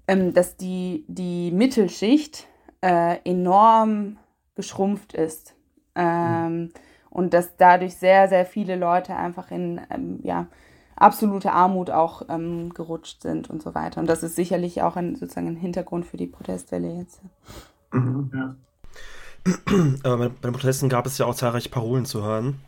ähm, 0.07 0.35
dass 0.35 0.57
die, 0.57 1.05
die 1.09 1.51
Mittelschicht 1.53 2.47
äh, 2.81 3.19
enorm 3.25 4.19
geschrumpft 4.55 5.13
ist. 5.13 5.55
Ähm, 5.95 6.61
mhm. 6.61 6.73
Und 7.19 7.35
dass 7.35 7.57
dadurch 7.57 7.97
sehr, 7.97 8.29
sehr 8.29 8.47
viele 8.47 8.77
Leute 8.77 9.17
einfach 9.17 9.51
in, 9.51 9.81
ähm, 9.91 10.21
ja, 10.23 10.47
absolute 10.95 11.51
Armut 11.51 11.91
auch 11.91 12.23
ähm, 12.29 12.73
gerutscht 12.73 13.23
sind 13.23 13.51
und 13.51 13.61
so 13.61 13.75
weiter. 13.75 14.01
Und 14.01 14.07
das 14.07 14.23
ist 14.23 14.37
sicherlich 14.37 14.83
auch 14.83 14.95
ein, 14.95 15.17
sozusagen 15.17 15.49
ein 15.49 15.57
Hintergrund 15.57 16.07
für 16.07 16.17
die 16.17 16.29
Protestwelle 16.29 16.97
jetzt. 16.97 17.19
Mhm, 17.91 18.31
ja. 18.33 18.55
bei 20.17 20.29
den 20.29 20.53
Protesten 20.53 20.89
gab 20.89 21.07
es 21.07 21.19
ja 21.19 21.27
auch 21.27 21.35
zahlreiche 21.35 21.71
Parolen 21.71 22.05
zu 22.05 22.23
hören. 22.23 22.61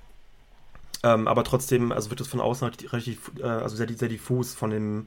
Ähm, 1.04 1.28
aber 1.28 1.44
trotzdem, 1.44 1.92
also 1.92 2.10
wird 2.10 2.20
es 2.20 2.26
von 2.26 2.40
außen 2.40 2.64
halt 2.64 2.92
relativ, 2.92 3.30
äh, 3.38 3.44
also 3.44 3.76
sehr, 3.76 3.88
sehr 3.88 4.08
diffus 4.08 4.52
von, 4.52 4.70
dem, 4.70 5.06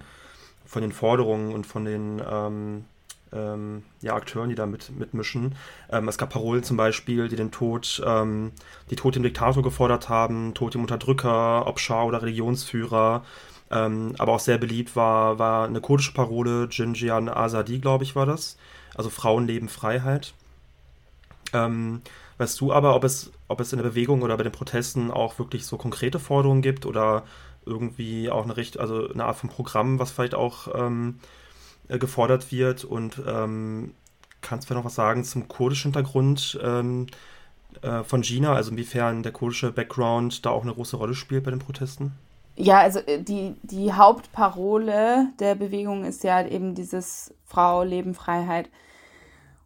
von 0.65 0.84
den 0.84 0.93
Forderungen 0.93 1.53
und 1.53 1.67
von 1.67 1.84
den 1.84 2.21
ähm, 2.25 2.86
ähm, 3.34 3.84
ja, 4.02 4.15
Akteuren, 4.15 4.50
die 4.50 4.56
da 4.56 4.65
mit, 4.65 4.91
mitmischen. 4.98 5.56
Ähm, 5.91 6.08
es 6.08 6.17
gab 6.17 6.30
Parolen 6.32 6.63
zum 6.63 6.78
Beispiel, 6.78 7.28
die 7.28 7.36
den 7.36 7.52
Tod, 7.52 8.02
ähm, 8.06 8.52
die 8.89 8.96
Tod 8.96 9.15
dem 9.15 9.24
Diktator 9.24 9.63
gefordert 9.63 10.10
haben, 10.10 10.54
Tod 10.54 10.74
dem 10.74 10.82
Unterdrücker, 10.82 11.67
ob 11.67 11.80
Schah 11.80 12.04
oder 12.04 12.22
Religionsführer. 12.22 13.24
Ähm, 13.72 14.13
aber 14.19 14.34
auch 14.34 14.39
sehr 14.39 14.58
beliebt 14.58 14.96
war, 14.96 15.39
war 15.39 15.67
eine 15.67 15.82
kurdische 15.82 16.13
Parole, 16.13 16.67
Jinjian 16.69 17.30
Azadi, 17.30 17.80
glaube 17.80 18.04
ich, 18.04 18.15
war 18.15 18.26
das. 18.26 18.58
Also 18.96 19.10
Frauenleben, 19.10 19.69
Freiheit. 19.69 20.34
Ähm, 21.54 22.02
weißt 22.38 22.60
du 22.62 22.72
aber, 22.72 22.96
ob 22.96 23.04
es, 23.04 23.32
ob 23.48 23.60
es 23.60 23.74
in 23.74 23.80
der 23.80 23.89
Bewegung 23.89 24.22
oder 24.22 24.38
bei 24.38 24.43
den 24.43 24.52
Protesten 24.52 25.12
auch 25.12 25.39
wirklich 25.39 25.65
so 25.65 25.78
konkrete 25.78 26.19
Forderungen 26.19 26.62
gibt 26.62 26.86
oder 26.86 27.24
irgendwie 27.65 28.30
auch 28.30 28.43
eine 28.43 28.58
Richt 28.58 28.80
also 28.80 29.10
eine 29.10 29.26
Art 29.26 29.38
von 29.38 29.50
Programm, 29.50 30.00
was 30.00 30.12
vielleicht 30.12 30.36
auch 30.36 30.67
ähm, 30.76 31.19
äh, 31.88 31.98
gefordert 31.98 32.52
wird. 32.52 32.84
Und 32.84 33.22
ähm, 33.26 33.93
kannst 34.41 34.69
du 34.69 34.74
noch 34.74 34.86
was 34.86 34.96
sagen 34.96 35.24
zum 35.24 35.48
kurdischen 35.48 35.93
Hintergrund 35.93 36.60
ähm, 36.62 37.08
äh, 37.82 38.04
von 38.04 38.22
Gina? 38.22 38.54
Also 38.54 38.72
inwiefern 38.72 39.24
der 39.24 39.32
kurdische 39.32 39.72
Background 39.72 40.46
da 40.46 40.52
auch 40.52 40.63
eine 40.63 40.74
große 40.74 40.98
Rolle 40.98 41.15
spielt 41.15 41.43
bei 41.43 41.52
den 41.52 41.60
Protesten? 41.60 42.13
Ja, 42.56 42.80
also 42.80 43.00
äh, 43.00 43.22
die, 43.22 43.56
die 43.63 43.93
Hauptparole 43.93 45.30
der 45.39 45.56
Bewegung 45.56 46.06
ist 46.06 46.24
ja 46.24 46.46
eben 46.46 46.76
dieses 46.76 47.34
Frau, 47.46 47.84
Leben, 47.84 48.13
Freiheit. 48.13 48.69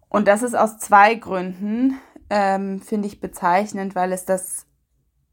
Und 0.09 0.27
das 0.27 0.41
ist 0.41 0.55
aus 0.55 0.79
zwei 0.79 1.15
Gründen, 1.15 1.99
ähm, 2.29 2.81
finde 2.81 3.07
ich 3.07 3.19
bezeichnend, 3.19 3.93
weil 3.95 4.13
es 4.13 4.25
das 4.25 4.65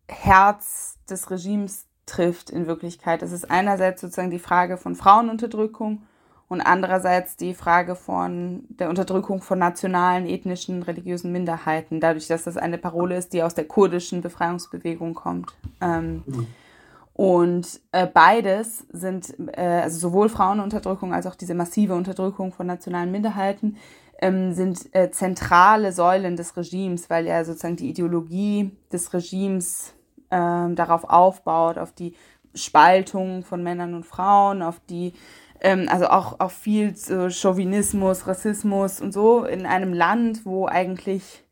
Herz 0.09 0.99
des 1.09 1.31
Regimes 1.31 1.87
trifft 2.07 2.51
in 2.51 2.67
Wirklichkeit. 2.67 3.23
Es 3.23 3.33
ist 3.33 3.51
einerseits 3.51 4.01
sozusagen 4.01 4.31
die 4.31 4.39
Frage 4.39 4.77
von 4.77 4.95
Frauenunterdrückung 4.95 6.03
und 6.49 6.61
andererseits 6.61 7.37
die 7.37 7.55
Frage 7.55 7.97
von 7.97 8.65
der 8.69 8.91
Unterdrückung 8.91 9.41
von 9.41 9.59
nationalen, 9.59 10.27
ethnischen, 10.27 10.83
religiösen 10.83 11.33
Minderheiten, 11.33 12.01
dadurch, 12.01 12.27
dass 12.27 12.45
das 12.45 12.57
eine 12.57 12.79
Parole 12.79 13.17
ist, 13.17 13.33
die 13.33 13.43
aus 13.43 13.55
der 13.55 13.65
kurdischen 13.65 14.21
Befreiungsbewegung 14.21 15.15
kommt. 15.15 15.55
Ähm. 15.81 16.23
Und 17.15 17.81
äh, 17.93 18.09
beides 18.09 18.87
sind, 18.93 19.35
äh, 19.57 19.61
also 19.61 19.99
sowohl 19.99 20.29
Frauenunterdrückung 20.29 21.15
als 21.15 21.27
auch 21.27 21.37
diese 21.37 21.55
massive 21.55 21.95
Unterdrückung 21.95 22.53
von 22.53 22.67
nationalen 22.67 23.13
Minderheiten, 23.13 23.77
ähm, 24.21 24.53
sind 24.53 24.95
äh, 24.95 25.11
zentrale 25.11 25.93
Säulen 25.93 26.37
des 26.37 26.57
Regimes, 26.57 27.09
weil 27.11 27.27
ja 27.27 27.45
sozusagen 27.45 27.77
die 27.77 27.89
Ideologie 27.89 28.73
des 28.93 29.13
Regimes 29.13 29.95
ähm, 30.31 30.75
darauf 30.75 31.05
aufbaut, 31.05 31.79
auf 31.79 31.93
die 31.93 32.15
Spaltung 32.55 33.45
von 33.45 33.63
Männern 33.63 33.95
und 33.95 34.05
Frauen, 34.07 34.63
auf 34.63 34.81
die 34.89 35.13
ähm, 35.65 35.89
also 35.89 36.07
auch, 36.07 36.39
auch 36.41 36.51
viel 36.51 36.95
so 36.95 37.31
Chauvinismus, 37.31 38.27
Rassismus 38.27 39.01
und 39.01 39.13
so 39.13 39.45
in 39.45 39.67
einem 39.67 39.95
Land, 39.95 40.45
wo 40.45 40.67
eigentlich 40.67 41.43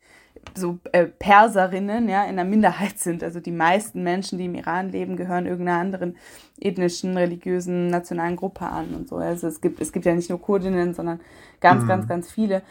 so 0.54 0.78
äh, 0.92 1.06
Perserinnen 1.06 2.08
ja 2.08 2.24
in 2.24 2.36
der 2.36 2.44
Minderheit 2.44 2.98
sind. 2.98 3.24
Also 3.24 3.40
die 3.40 3.52
meisten 3.52 4.02
Menschen, 4.02 4.38
die 4.38 4.44
im 4.44 4.54
Iran 4.54 4.90
leben, 4.90 5.16
gehören 5.16 5.46
irgendeiner 5.46 5.80
anderen 5.80 6.16
ethnischen, 6.60 7.16
religiösen, 7.16 7.88
nationalen 7.88 8.36
Gruppe 8.36 8.66
an 8.66 8.94
und 8.94 9.08
so. 9.08 9.16
Also 9.16 9.48
es 9.48 9.60
gibt, 9.60 9.80
es 9.80 9.92
gibt 9.92 10.04
ja 10.04 10.14
nicht 10.14 10.28
nur 10.28 10.40
Kurdinnen, 10.40 10.94
sondern 10.94 11.20
ganz, 11.60 11.84
mhm. 11.84 11.88
ganz, 11.88 12.08
ganz 12.08 12.30
viele. 12.30 12.62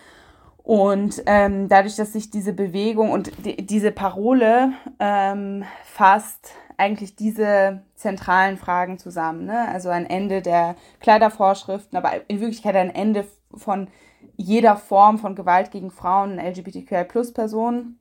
Und 0.63 1.23
ähm, 1.25 1.69
dadurch, 1.69 1.95
dass 1.95 2.13
sich 2.13 2.29
diese 2.29 2.53
Bewegung 2.53 3.09
und 3.09 3.31
die, 3.45 3.65
diese 3.65 3.91
Parole 3.91 4.73
ähm, 4.99 5.63
fasst 5.85 6.53
eigentlich 6.81 7.15
diese 7.15 7.83
zentralen 7.95 8.57
Fragen 8.57 8.97
zusammen. 8.97 9.45
Ne? 9.45 9.67
Also 9.69 9.89
ein 9.89 10.09
Ende 10.09 10.41
der 10.41 10.75
Kleidervorschriften, 10.99 11.95
aber 11.95 12.11
in 12.27 12.39
Wirklichkeit 12.39 12.75
ein 12.75 12.89
Ende 12.89 13.27
von 13.53 13.87
jeder 14.35 14.75
Form 14.75 15.19
von 15.19 15.35
Gewalt 15.35 15.69
gegen 15.69 15.91
Frauen 15.91 16.33
und 16.33 16.39
LGBTQI-Plus-Personen. 16.39 17.99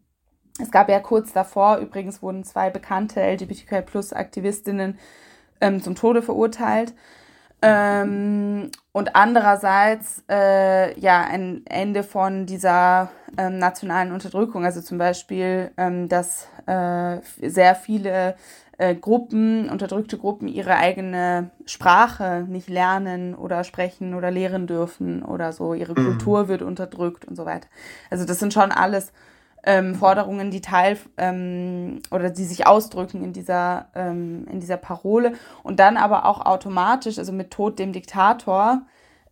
Es 0.59 0.71
gab 0.71 0.89
ja 0.89 0.99
kurz 1.01 1.33
davor, 1.33 1.77
übrigens 1.77 2.23
wurden 2.23 2.43
zwei 2.45 2.71
bekannte 2.71 3.21
LGBTQI-Plus-Aktivistinnen 3.21 4.99
ähm, 5.61 5.83
zum 5.83 5.95
Tode 5.95 6.23
verurteilt. 6.23 6.95
Ähm, 7.63 8.71
und 8.93 9.15
andererseits 9.15 10.25
äh, 10.31 10.99
ja 10.99 11.25
ein 11.25 11.63
Ende 11.67 12.03
von 12.03 12.47
dieser 12.47 13.11
ähm, 13.37 13.59
nationalen 13.59 14.13
Unterdrückung, 14.13 14.65
also 14.65 14.81
zum 14.81 14.97
Beispiel, 14.97 15.71
ähm, 15.77 16.09
dass 16.09 16.49
äh, 16.67 17.19
sehr 17.43 17.75
viele 17.75 18.35
äh, 18.81 18.95
Gruppen, 18.95 19.69
unterdrückte 19.69 20.17
Gruppen 20.17 20.49
ihre 20.49 20.77
eigene 20.77 21.51
Sprache 21.67 22.47
nicht 22.49 22.71
lernen 22.71 23.35
oder 23.35 23.63
sprechen 23.63 24.15
oder 24.15 24.31
lehren 24.31 24.67
dürfen 24.67 25.23
oder 25.23 25.53
so. 25.53 25.75
Ihre 25.75 25.93
mhm. 25.93 26.07
Kultur 26.07 26.49
wird 26.49 26.63
unterdrückt 26.63 27.27
und 27.27 27.37
so 27.37 27.45
weiter. 27.45 27.69
Also 28.09 28.25
das 28.25 28.39
sind 28.39 28.55
schon 28.55 28.73
alles 28.73 29.13
ähm, 29.65 29.95
Forderungen, 29.95 30.51
die 30.51 30.63
Teil 30.63 30.97
ähm, 31.19 32.01
oder 32.11 32.31
die 32.31 32.47
sich 32.47 32.67
ausdrücken 32.67 33.23
in 33.23 33.35
dieser, 33.35 33.89
ähm, 33.95 34.47
in 34.51 34.61
dieser 34.61 34.79
Parole 34.79 35.35
und 35.63 35.79
dann 35.79 35.99
aber 35.99 36.25
auch 36.25 36.47
automatisch, 36.47 37.19
also 37.19 37.33
mit 37.33 37.51
Tod 37.51 37.79
dem 37.79 37.93
Diktator, 37.93 38.81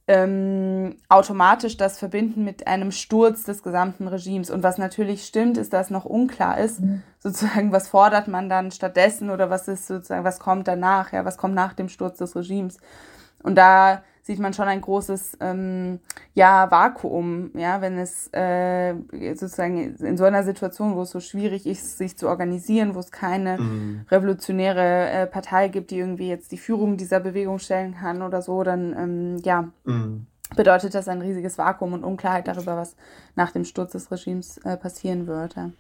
ähm, 0.09 0.97
automatisch 1.11 1.77
das 1.77 1.99
verbinden 1.99 2.43
mit 2.43 2.67
einem 2.67 2.93
Sturz 2.93 3.45
des 3.45 3.63
gesamten 3.63 4.09
Regimes. 4.09 4.51
Und 4.51 4.63
was 4.63 4.79
natürlich 4.79 5.27
stimmt, 5.27 5.59
ist, 5.59 5.75
dass 5.75 5.91
noch 5.91 6.07
unklar 6.07 6.59
ist, 6.59 6.81
mhm. 6.81 7.03
sozusagen, 7.19 7.73
was 7.73 7.89
fordert 7.89 8.27
man 8.27 8.49
dann 8.49 8.71
stattdessen 8.71 9.29
oder 9.29 9.51
was 9.51 9.69
ist 9.69 9.87
sozusagen, 9.87 10.25
was 10.25 10.41
kommt 10.41 10.67
danach, 10.67 11.13
ja, 11.13 11.27
was 11.27 11.37
kommt 11.37 11.55
nach 11.55 11.75
dem 11.75 11.91
Sturz 11.91 12.17
des 12.19 12.35
Regimes. 12.35 12.79
Und 13.43 13.57
da 13.57 14.03
sieht 14.29 14.41
man 14.41 14.53
schon 14.53 14.69
ein 14.69 14.83
großes 14.83 15.39
ähm, 15.41 16.01
ja, 16.35 16.71
Vakuum, 16.71 17.51
ja, 17.55 17.81
wenn 17.81 17.97
es 17.97 18.29
äh, 18.35 18.95
sozusagen 19.35 19.97
in 19.97 20.19
so 20.19 20.25
einer 20.25 20.45
Situation, 20.45 20.97
wo 20.97 21.01
es 21.01 21.13
so 21.13 21.21
schwierig 21.21 21.65
ist, 21.65 21.97
sich 21.97 22.19
zu 22.19 22.29
organisieren, 22.29 22.95
wo 22.95 22.99
es 22.99 23.11
keine 23.11 23.57
mhm. 23.57 24.05
revolutionäre 24.11 25.09
äh, 25.09 25.27
Partei 25.27 25.69
gibt, 25.69 25.91
die 25.91 25.99
irgendwie 25.99 26.29
jetzt 26.29 26.53
die 26.53 26.59
Führung 26.59 26.99
dieser 26.99 27.21
Bewegung 27.21 27.59
stellen 27.59 27.95
kann 27.95 28.21
oder 28.21 28.43
so, 28.43 28.63
dann 28.63 28.95
ähm, 28.99 29.37
ja. 29.45 29.71
Mhm. 29.85 30.27
Bedeutet 30.57 30.95
das 30.95 31.09
ein 31.09 31.23
riesiges 31.23 31.57
Vakuum 31.57 31.95
und 31.95 32.05
Unklarheit 32.05 32.49
darüber, 32.49 32.77
was 32.77 32.97
nach 33.35 33.53
dem 33.53 33.65
Sturz 33.65 33.93
des 33.93 34.11
Regimes 34.11 34.59
äh, 34.59 34.77
passieren 34.77 35.27
würde. 35.27 35.73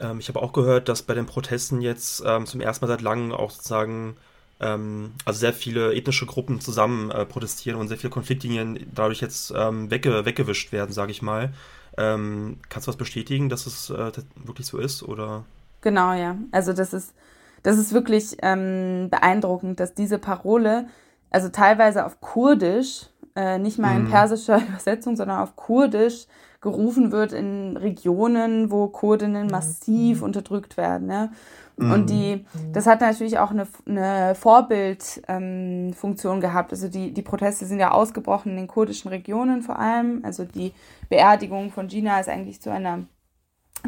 Ähm, 0.00 0.18
ich 0.20 0.28
habe 0.28 0.42
auch 0.42 0.52
gehört, 0.52 0.88
dass 0.88 1.02
bei 1.02 1.14
den 1.14 1.26
Protesten 1.26 1.80
jetzt 1.80 2.22
ähm, 2.24 2.46
zum 2.46 2.60
ersten 2.60 2.84
Mal 2.84 2.88
seit 2.88 3.02
langem 3.02 3.32
auch 3.32 3.50
sozusagen 3.50 4.16
ähm, 4.60 5.12
also 5.24 5.38
sehr 5.38 5.52
viele 5.52 5.94
ethnische 5.94 6.26
Gruppen 6.26 6.60
zusammen 6.60 7.10
äh, 7.10 7.26
protestieren 7.26 7.78
und 7.78 7.88
sehr 7.88 7.98
viele 7.98 8.10
Konfliktlinien 8.10 8.86
dadurch 8.94 9.20
jetzt 9.20 9.52
ähm, 9.54 9.90
wegge 9.90 10.24
weggewischt 10.24 10.72
werden, 10.72 10.92
sage 10.92 11.10
ich 11.10 11.22
mal. 11.22 11.52
Ähm, 11.98 12.58
kannst 12.68 12.86
du 12.86 12.90
was 12.90 12.96
bestätigen, 12.96 13.48
dass 13.48 13.66
es 13.66 13.90
äh, 13.90 14.12
wirklich 14.36 14.66
so 14.66 14.78
ist? 14.78 15.02
Oder? 15.02 15.44
Genau, 15.80 16.12
ja. 16.12 16.36
Also 16.52 16.72
das 16.72 16.92
ist, 16.92 17.14
das 17.62 17.78
ist 17.78 17.92
wirklich 17.92 18.36
ähm, 18.42 19.08
beeindruckend, 19.10 19.80
dass 19.80 19.94
diese 19.94 20.18
Parole, 20.18 20.86
also 21.30 21.48
teilweise 21.48 22.04
auf 22.04 22.20
Kurdisch, 22.20 23.06
äh, 23.34 23.58
nicht 23.58 23.78
mal 23.78 23.96
in 23.96 24.04
mhm. 24.04 24.10
persischer 24.10 24.58
Übersetzung, 24.68 25.16
sondern 25.16 25.40
auf 25.40 25.56
Kurdisch 25.56 26.26
gerufen 26.60 27.12
wird 27.12 27.32
in 27.32 27.76
Regionen, 27.76 28.70
wo 28.70 28.88
Kurdinnen 28.88 29.46
massiv 29.46 30.18
mhm. 30.18 30.24
unterdrückt 30.24 30.76
werden. 30.76 31.30
Ja? 31.78 31.92
Und 31.92 32.02
mhm. 32.02 32.06
die, 32.06 32.46
das 32.72 32.86
hat 32.86 33.00
natürlich 33.00 33.38
auch 33.38 33.50
eine, 33.50 33.66
eine 33.86 34.34
Vorbildfunktion 34.34 36.36
ähm, 36.36 36.40
gehabt. 36.40 36.72
Also 36.72 36.88
die, 36.88 37.12
die 37.12 37.22
Proteste 37.22 37.66
sind 37.66 37.80
ja 37.80 37.90
ausgebrochen 37.90 38.52
in 38.52 38.56
den 38.56 38.68
kurdischen 38.68 39.10
Regionen 39.10 39.62
vor 39.62 39.78
allem. 39.78 40.22
Also 40.24 40.44
die 40.44 40.72
Beerdigung 41.08 41.70
von 41.70 41.88
Gina 41.88 42.20
ist 42.20 42.28
eigentlich 42.28 42.60
zu 42.60 42.70
einer 42.70 43.06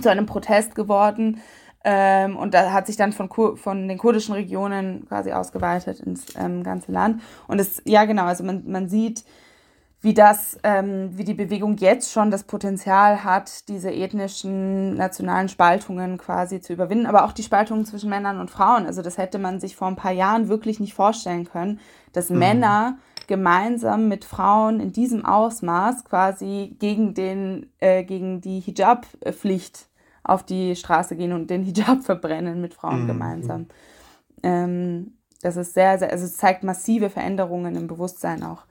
zu 0.00 0.10
einem 0.10 0.26
Protest 0.26 0.74
geworden. 0.74 1.40
Ähm, 1.84 2.36
und 2.36 2.54
da 2.54 2.72
hat 2.72 2.86
sich 2.86 2.96
dann 2.96 3.12
von, 3.12 3.28
Kur 3.28 3.56
von 3.56 3.88
den 3.88 3.98
kurdischen 3.98 4.34
Regionen 4.34 5.06
quasi 5.06 5.32
ausgeweitet 5.32 6.00
ins 6.00 6.26
ähm, 6.36 6.62
ganze 6.62 6.92
Land. 6.92 7.22
Und 7.46 7.60
es, 7.60 7.82
ja 7.84 8.04
genau, 8.04 8.24
also 8.24 8.44
man, 8.44 8.64
man 8.66 8.88
sieht, 8.88 9.24
wie 10.00 10.14
das, 10.14 10.56
ähm, 10.62 11.10
wie 11.18 11.24
die 11.24 11.34
Bewegung 11.34 11.76
jetzt 11.76 12.12
schon 12.12 12.30
das 12.30 12.44
Potenzial 12.44 13.24
hat, 13.24 13.68
diese 13.68 13.90
ethnischen, 13.90 14.94
nationalen 14.94 15.48
Spaltungen 15.48 16.18
quasi 16.18 16.60
zu 16.60 16.72
überwinden, 16.72 17.06
aber 17.06 17.24
auch 17.24 17.32
die 17.32 17.42
Spaltungen 17.42 17.84
zwischen 17.84 18.08
Männern 18.08 18.38
und 18.38 18.50
Frauen. 18.50 18.86
Also 18.86 19.02
das 19.02 19.18
hätte 19.18 19.38
man 19.38 19.58
sich 19.58 19.74
vor 19.74 19.88
ein 19.88 19.96
paar 19.96 20.12
Jahren 20.12 20.48
wirklich 20.48 20.78
nicht 20.78 20.94
vorstellen 20.94 21.44
können, 21.44 21.80
dass 22.12 22.30
mhm. 22.30 22.38
Männer 22.38 22.98
gemeinsam 23.26 24.08
mit 24.08 24.24
Frauen 24.24 24.78
in 24.80 24.92
diesem 24.92 25.24
Ausmaß 25.24 26.04
quasi 26.04 26.76
gegen 26.78 27.14
den, 27.14 27.70
äh, 27.80 28.04
gegen 28.04 28.40
die 28.40 28.60
Hijab-Pflicht 28.60 29.88
auf 30.22 30.44
die 30.44 30.76
Straße 30.76 31.16
gehen 31.16 31.32
und 31.32 31.50
den 31.50 31.64
Hijab 31.64 32.02
verbrennen 32.04 32.60
mit 32.60 32.72
Frauen 32.72 33.02
mhm. 33.02 33.06
gemeinsam. 33.08 33.66
Ähm, 34.44 35.14
das 35.42 35.56
ist 35.56 35.74
sehr, 35.74 35.98
sehr, 35.98 36.10
also 36.12 36.24
es 36.24 36.36
zeigt 36.36 36.62
massive 36.62 37.10
Veränderungen 37.10 37.74
im 37.76 37.88
Bewusstsein 37.88 38.44
auch. 38.44 38.64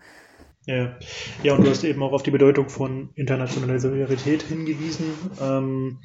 Ja. 0.68 1.00
ja, 1.44 1.56
und 1.56 1.64
du 1.66 1.70
hast 1.70 1.86
eben 1.86 2.04
auch 2.04 2.12
auf 2.12 2.24
die 2.24 2.32
Bedeutung 2.32 2.68
von 2.68 3.10
internationaler 3.16 3.80
Solidarität 3.80 4.44
hingewiesen. 4.44 5.14
Ähm, 5.42 6.00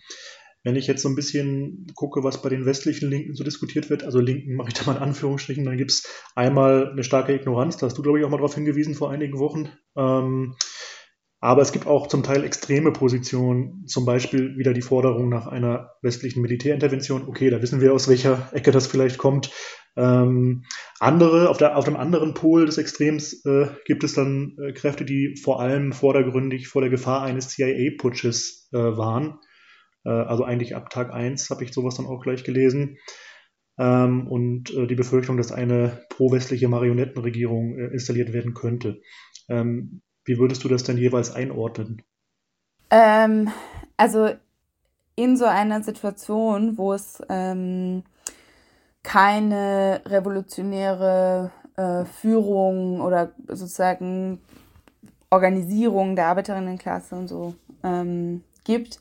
wenn 0.62 0.76
ich 0.76 0.86
jetzt 0.86 1.02
so 1.02 1.08
ein 1.08 1.16
bisschen 1.16 1.88
gucke, 1.96 2.22
was 2.22 2.40
bei 2.42 2.48
den 2.48 2.64
westlichen 2.64 3.10
Linken 3.10 3.34
so 3.34 3.42
diskutiert 3.42 3.90
wird, 3.90 4.04
also 4.04 4.20
Linken 4.20 4.54
mache 4.54 4.68
ich 4.68 4.74
da 4.74 4.84
mal 4.86 4.96
in 4.96 5.02
Anführungsstrichen, 5.02 5.64
dann 5.64 5.76
gibt 5.76 5.90
es 5.90 6.06
einmal 6.36 6.92
eine 6.92 7.02
starke 7.02 7.34
Ignoranz, 7.34 7.76
da 7.76 7.86
hast 7.86 7.98
du, 7.98 8.02
glaube 8.02 8.20
ich, 8.20 8.24
auch 8.24 8.30
mal 8.30 8.36
darauf 8.36 8.54
hingewiesen 8.54 8.94
vor 8.94 9.10
einigen 9.10 9.40
Wochen. 9.40 9.68
Ähm, 9.96 10.54
aber 11.42 11.60
es 11.60 11.72
gibt 11.72 11.88
auch 11.88 12.06
zum 12.06 12.22
Teil 12.22 12.44
extreme 12.44 12.92
Positionen, 12.92 13.84
zum 13.88 14.06
Beispiel 14.06 14.56
wieder 14.56 14.72
die 14.72 14.80
Forderung 14.80 15.28
nach 15.28 15.48
einer 15.48 15.90
westlichen 16.00 16.40
Militärintervention. 16.40 17.26
Okay, 17.26 17.50
da 17.50 17.60
wissen 17.60 17.80
wir, 17.80 17.92
aus 17.92 18.08
welcher 18.08 18.48
Ecke 18.52 18.70
das 18.70 18.86
vielleicht 18.86 19.18
kommt. 19.18 19.50
Ähm, 19.96 20.62
andere, 21.00 21.50
auf, 21.50 21.58
der, 21.58 21.76
auf 21.76 21.84
dem 21.84 21.96
anderen 21.96 22.34
Pol 22.34 22.66
des 22.66 22.78
Extrems 22.78 23.44
äh, 23.44 23.66
gibt 23.86 24.04
es 24.04 24.14
dann 24.14 24.56
äh, 24.62 24.72
Kräfte, 24.72 25.04
die 25.04 25.34
vor 25.34 25.60
allem 25.60 25.92
vordergründig 25.92 26.68
vor 26.68 26.80
der 26.80 26.90
Gefahr 26.90 27.22
eines 27.22 27.48
CIA-Putsches 27.48 28.68
äh, 28.72 28.78
waren. 28.78 29.40
Äh, 30.04 30.10
also 30.10 30.44
eigentlich 30.44 30.76
ab 30.76 30.90
Tag 30.90 31.12
1 31.12 31.50
habe 31.50 31.64
ich 31.64 31.72
sowas 31.72 31.96
dann 31.96 32.06
auch 32.06 32.22
gleich 32.22 32.44
gelesen. 32.44 32.98
Ähm, 33.80 34.28
und 34.28 34.72
äh, 34.72 34.86
die 34.86 34.94
Befürchtung, 34.94 35.38
dass 35.38 35.50
eine 35.50 36.06
pro-westliche 36.08 36.68
Marionettenregierung 36.68 37.76
äh, 37.76 37.86
installiert 37.88 38.32
werden 38.32 38.54
könnte. 38.54 39.00
Ähm, 39.48 40.02
wie 40.24 40.38
würdest 40.38 40.64
du 40.64 40.68
das 40.68 40.84
denn 40.84 40.98
jeweils 40.98 41.34
einordnen? 41.34 42.02
Ähm, 42.90 43.50
also 43.96 44.30
in 45.16 45.36
so 45.36 45.44
einer 45.44 45.82
Situation, 45.82 46.78
wo 46.78 46.92
es 46.92 47.22
ähm, 47.28 48.02
keine 49.02 50.02
revolutionäre 50.06 51.50
äh, 51.76 52.04
Führung 52.04 53.00
oder 53.00 53.32
sozusagen 53.48 54.40
Organisierung 55.30 56.14
der 56.16 56.26
Arbeiterinnenklasse 56.26 57.14
und 57.14 57.28
so 57.28 57.54
ähm, 57.82 58.44
gibt, 58.64 59.00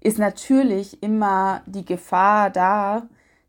ist 0.00 0.18
natürlich 0.18 1.02
immer 1.02 1.62
die 1.66 1.84
Gefahr 1.84 2.50
da, 2.50 3.08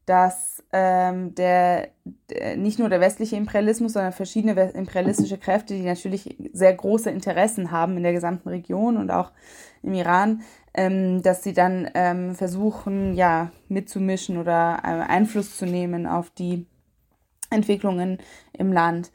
dass 0.10 0.64
ähm, 0.74 1.36
der, 1.36 1.90
der, 2.32 2.58
nicht 2.58 2.80
nur 2.80 2.90
der 2.90 3.00
westliche 3.00 3.36
Imperialismus, 3.36 3.94
sondern 3.94 4.12
verschiedene 4.12 4.60
imperialistische 4.72 5.38
Kräfte, 5.38 5.76
die 5.76 5.84
natürlich 5.84 6.36
sehr 6.52 6.74
große 6.74 7.12
Interessen 7.12 7.70
haben 7.70 7.96
in 7.96 8.02
der 8.02 8.14
gesamten 8.14 8.50
Region 8.50 8.98
und 8.98 9.12
auch 9.12 9.32
im 9.84 9.94
Iran, 9.94 10.42
ähm, 10.74 11.22
dass 11.22 11.44
sie 11.44 11.54
dann 11.54 11.92
ähm, 11.94 12.34
versuchen, 12.34 13.14
ja, 13.14 13.52
mitzumischen 13.68 14.38
oder 14.40 14.80
äh, 14.84 15.12
Einfluss 15.12 15.58
zu 15.58 15.68
nehmen 15.68 16.08
auf 16.08 16.32
die 16.32 16.66
Entwicklungen 17.52 18.18
im 18.54 18.74
Land. 18.74 19.12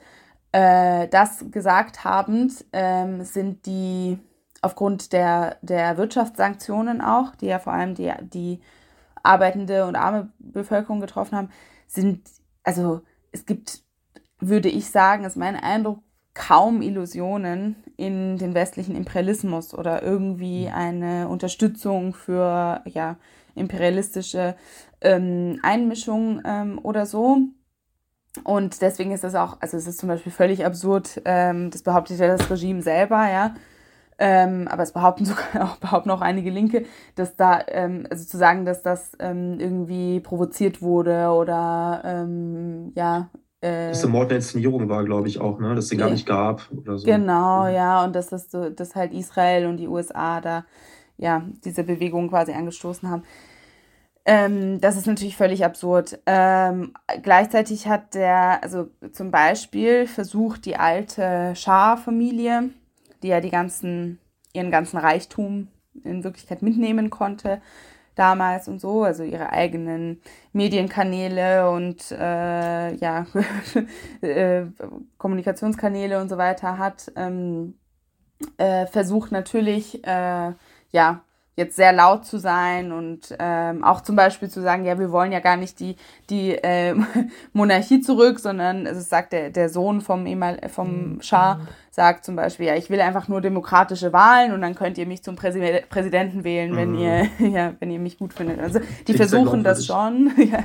Äh, 0.53 1.09
das 1.09 1.45
gesagt 1.51 2.05
habend 2.05 2.65
ähm, 2.73 3.25
sind 3.25 3.67
die 3.67 4.17
aufgrund 4.63 5.13
der, 5.13 5.57
der 5.61 5.97
Wirtschaftssanktionen 5.97 7.01
auch, 7.01 7.35
die 7.35 7.47
ja 7.47 7.59
vor 7.59 7.73
allem 7.73 7.97
die, 7.97 8.13
die 8.23 8.61
arbeitende 9.25 9.87
und 9.87 9.97
arme 9.97 10.31
Bevölkerung 10.39 11.01
getroffen 11.01 11.37
haben, 11.37 11.51
sind, 11.87 12.29
also 12.63 13.03
es 13.33 13.47
gibt, 13.47 13.83
würde 14.39 14.69
ich 14.69 14.91
sagen, 14.91 15.25
ist 15.25 15.37
mein 15.37 15.57
Eindruck, 15.57 16.01
kaum 16.35 16.83
Illusionen 16.83 17.77
in 17.97 18.39
den 18.39 18.55
westlichen 18.55 18.97
Imperialismus 18.97 19.73
oder 19.73 20.03
irgendwie 20.03 20.67
mhm. 20.67 20.75
eine 20.75 21.29
Unterstützung 21.29 22.13
für 22.13 22.83
ja, 22.87 23.17
imperialistische 23.55 24.57
ähm, 25.01 25.61
Einmischung 25.63 26.43
ähm, 26.45 26.81
oder 26.83 27.07
so. 27.07 27.39
Und 28.43 28.83
deswegen 28.83 29.13
ist 29.13 29.23
das 29.23 29.37
auch, 29.37 29.59
also 29.61 29.77
es 29.77 29.87
ist 29.87 29.99
zum 29.99 30.09
Beispiel 30.09 30.33
völlig 30.33 30.67
absurd, 30.67 31.23
ähm, 31.25 31.71
das 31.71 31.83
behauptet 31.83 32.19
ja 32.19 32.27
das 32.27 32.51
Regime 32.51 32.83
selber, 32.83 33.31
ja, 33.31 33.55
ähm, 34.19 34.69
aber 34.69 34.83
es 34.83 34.93
behaupten 34.93 35.25
sogar 35.27 35.65
auch, 35.65 35.77
behaupten 35.77 36.11
auch 36.11 36.21
einige 36.21 36.51
Linke, 36.51 36.85
dass 37.15 37.37
da, 37.37 37.61
ähm, 37.69 38.07
also 38.11 38.25
zu 38.25 38.37
sagen, 38.37 38.65
dass 38.65 38.83
das 38.83 39.13
ähm, 39.19 39.59
irgendwie 39.59 40.21
provoziert 40.21 40.83
wurde 40.83 41.29
oder 41.29 42.03
ähm, 42.05 42.93
ja. 42.95 43.31
Äh, 43.61 43.89
dass 43.89 44.01
der 44.01 44.11
Mord 44.11 44.31
eine 44.31 44.37
Inszenierung 44.37 44.89
war, 44.89 45.05
glaube 45.05 45.29
ich 45.29 45.41
auch, 45.41 45.59
ne? 45.59 45.75
Dass 45.75 45.85
es 45.85 45.91
den 45.91 45.99
gar 45.99 46.11
nicht 46.11 46.27
gab 46.27 46.71
oder 46.77 46.99
so. 46.99 47.07
Genau, 47.07 47.65
mhm. 47.65 47.75
ja, 47.75 48.05
und 48.05 48.15
dass 48.15 48.29
das 48.29 48.51
so, 48.51 48.71
dass 48.71 48.95
halt 48.95 49.13
Israel 49.13 49.67
und 49.67 49.79
die 49.79 49.89
USA 49.89 50.41
da 50.41 50.65
ja 51.17 51.43
diese 51.65 51.85
Bewegung 51.85 52.29
quasi 52.29 52.53
angestoßen 52.53 53.09
haben. 53.11 53.23
Ähm, 54.27 54.81
das 54.81 54.97
ist 54.97 55.07
natürlich 55.07 55.37
völlig 55.37 55.65
absurd. 55.65 56.19
Ähm, 56.27 56.95
gleichzeitig 57.23 57.89
hat 57.89 58.15
der, 58.15 58.63
also 58.63 58.89
zum 59.13 59.31
Beispiel 59.31 60.07
versucht 60.07 60.65
die 60.65 60.77
alte 60.77 61.53
Schah-Familie, 61.55 62.71
die 63.25 63.29
ja 63.29 63.41
die 63.41 63.51
ganzen, 63.51 64.21
ihren 64.53 64.71
ganzen 64.71 64.99
Reichtum 64.99 65.69
in 66.05 66.23
Wirklichkeit 66.23 66.63
mitnehmen 66.63 67.11
konnte 67.11 67.61
damals 68.15 68.69
und 68.69 68.81
so, 68.81 69.03
also 69.03 69.25
ihre 69.25 69.51
eigenen 69.51 70.21
Medienkanäle 70.53 71.71
und 71.71 72.13
äh, 72.13 72.95
ja, 72.95 73.27
äh, 74.21 74.67
Kommunikationskanäle 75.19 76.21
und 76.21 76.29
so 76.29 76.39
weiter 76.39 76.79
hat, 76.79 77.11
ähm, 77.17 77.75
äh, 78.59 78.87
versucht 78.87 79.33
natürlich, 79.33 80.07
äh, 80.07 80.53
ja, 80.93 81.25
jetzt 81.57 81.77
sehr 81.77 81.93
laut 81.93 82.25
zu 82.25 82.39
sein 82.39 82.91
und 82.91 83.35
ähm, 83.39 83.85
auch 83.85 84.01
zum 84.01 84.17
Beispiel 84.17 84.51
zu 84.51 84.61
sagen, 84.61 84.85
ja, 84.85 84.99
wir 84.99 85.13
wollen 85.13 85.31
ja 85.31 85.39
gar 85.39 85.57
nicht 85.57 85.79
die, 85.79 85.97
die 86.29 86.51
äh, 86.53 86.95
Monarchie 87.53 88.01
zurück, 88.01 88.41
sondern 88.41 88.87
also 88.87 89.01
es 89.01 89.09
sagt 89.09 89.33
der, 89.33 89.51
der 89.51 89.69
Sohn 89.69 90.01
vom, 90.01 90.27
Emal, 90.27 90.59
vom 90.69 91.15
mhm. 91.15 91.23
Schah, 91.23 91.61
sagt 91.93 92.25
zum 92.25 92.35
Beispiel, 92.35 92.67
ja, 92.67 92.75
ich 92.75 92.91
will 92.91 93.01
einfach 93.01 93.29
nur 93.29 93.41
demokratische 93.41 94.13
Wahlen 94.13 94.53
und 94.53 94.63
dann 94.63 94.75
könnt 94.75 94.99
ihr 94.99 95.07
mich 95.07 95.23
zum 95.23 95.37
Präsi 95.37 95.83
Präsidenten 95.89 96.43
wählen, 96.43 96.75
wenn 96.75 96.93
mhm. 96.93 96.99
ihr, 96.99 97.29
ja, 97.39 97.75
wenn 97.79 97.91
ihr 97.91 98.01
mich 98.01 98.19
gut 98.19 98.33
findet. 98.33 98.59
Also 98.59 98.81
die 99.07 99.13
ich 99.13 99.17
versuchen 99.17 99.63
das 99.63 99.87
schon, 99.87 100.33
ja, 100.37 100.65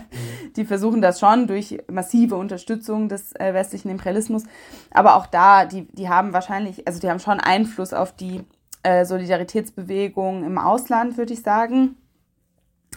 die 0.56 0.66
versuchen 0.66 1.04
das 1.04 1.20
schon 1.20 1.46
durch 1.46 1.78
massive 1.88 2.36
Unterstützung 2.36 3.10
des 3.10 3.36
äh, 3.36 3.54
westlichen 3.54 3.92
Imperialismus. 3.92 4.44
Aber 4.90 5.18
auch 5.18 5.28
da, 5.28 5.66
die, 5.66 5.88
die 5.92 6.10
haben 6.10 6.34
wahrscheinlich, 6.34 6.88
also 6.88 7.00
die 7.00 7.10
haben 7.10 7.20
schon 7.20 7.40
Einfluss 7.40 7.94
auf 7.94 8.12
die 8.16 8.44
äh, 8.84 9.06
Solidaritätsbewegung 9.06 10.44
im 10.44 10.58
Ausland, 10.58 11.18
würde 11.18 11.34
ich 11.34 11.42
sagen. 11.42 11.96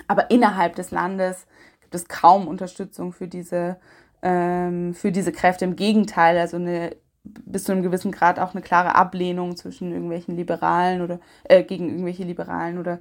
Aber 0.08 0.30
innerhalb 0.30 0.76
des 0.76 0.90
Landes 0.90 1.46
gibt 1.80 1.94
es 1.94 2.08
kaum 2.08 2.48
Unterstützung 2.48 3.12
für 3.12 3.28
diese, 3.28 3.78
ähm, 4.22 4.94
für 4.94 5.12
diese 5.12 5.32
Kräfte. 5.32 5.64
Im 5.64 5.76
Gegenteil, 5.76 6.38
also 6.38 6.56
eine 6.56 6.96
bis 7.24 7.64
zu 7.64 7.72
einem 7.72 7.82
gewissen 7.82 8.10
Grad 8.10 8.38
auch 8.38 8.52
eine 8.52 8.62
klare 8.62 8.94
Ablehnung 8.94 9.56
zwischen 9.56 9.92
irgendwelchen 9.92 10.36
Liberalen 10.36 11.02
oder 11.02 11.20
äh, 11.44 11.62
gegen 11.62 11.88
irgendwelche 11.88 12.24
Liberalen 12.24 12.78
oder 12.78 12.98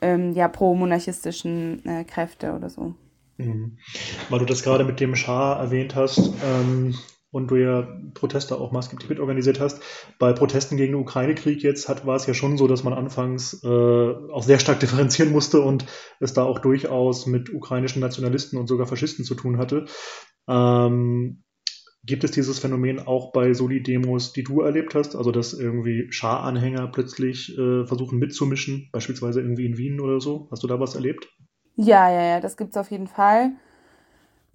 ähm, 0.00 0.32
ja 0.32 0.48
pro-monarchistischen 0.48 1.84
äh, 1.84 2.04
Kräfte 2.04 2.52
oder 2.52 2.70
so. 2.70 2.94
Mhm. 3.36 3.78
Weil 4.28 4.38
du 4.38 4.44
das 4.44 4.62
gerade 4.62 4.84
mit 4.84 5.00
dem 5.00 5.16
Schah 5.16 5.58
erwähnt 5.58 5.96
hast, 5.96 6.18
ähm, 6.44 6.94
und 7.34 7.50
du 7.50 7.56
ja 7.56 7.88
Proteste 8.14 8.56
auch 8.56 8.70
maßgeblich 8.70 9.10
mitorganisiert 9.10 9.58
hast. 9.58 9.82
Bei 10.20 10.32
Protesten 10.32 10.76
gegen 10.76 10.92
den 10.92 11.00
Ukraine-Krieg 11.00 11.64
jetzt 11.64 11.88
hat, 11.88 12.06
war 12.06 12.14
es 12.14 12.26
ja 12.26 12.32
schon 12.32 12.56
so, 12.56 12.68
dass 12.68 12.84
man 12.84 12.92
anfangs 12.92 13.60
äh, 13.64 13.68
auch 13.68 14.44
sehr 14.44 14.60
stark 14.60 14.78
differenzieren 14.80 15.32
musste 15.32 15.60
und 15.60 15.84
es 16.20 16.32
da 16.32 16.44
auch 16.44 16.60
durchaus 16.60 17.26
mit 17.26 17.52
ukrainischen 17.52 18.00
Nationalisten 18.00 18.56
und 18.56 18.68
sogar 18.68 18.86
Faschisten 18.86 19.24
zu 19.24 19.34
tun 19.34 19.58
hatte. 19.58 19.86
Ähm, 20.48 21.42
gibt 22.04 22.22
es 22.22 22.30
dieses 22.30 22.60
Phänomen 22.60 23.00
auch 23.00 23.32
bei 23.32 23.52
Soli-Demos, 23.52 24.32
die 24.32 24.44
du 24.44 24.60
erlebt 24.60 24.94
hast? 24.94 25.16
Also, 25.16 25.32
dass 25.32 25.54
irgendwie 25.54 26.06
Schar-Anhänger 26.10 26.86
plötzlich 26.86 27.58
äh, 27.58 27.84
versuchen 27.84 28.20
mitzumischen, 28.20 28.90
beispielsweise 28.92 29.40
irgendwie 29.40 29.66
in 29.66 29.76
Wien 29.76 30.00
oder 30.00 30.20
so? 30.20 30.46
Hast 30.52 30.62
du 30.62 30.68
da 30.68 30.78
was 30.78 30.94
erlebt? 30.94 31.28
Ja, 31.74 32.08
ja, 32.12 32.22
ja, 32.22 32.40
das 32.40 32.56
gibt 32.56 32.70
es 32.70 32.76
auf 32.76 32.92
jeden 32.92 33.08
Fall. 33.08 33.56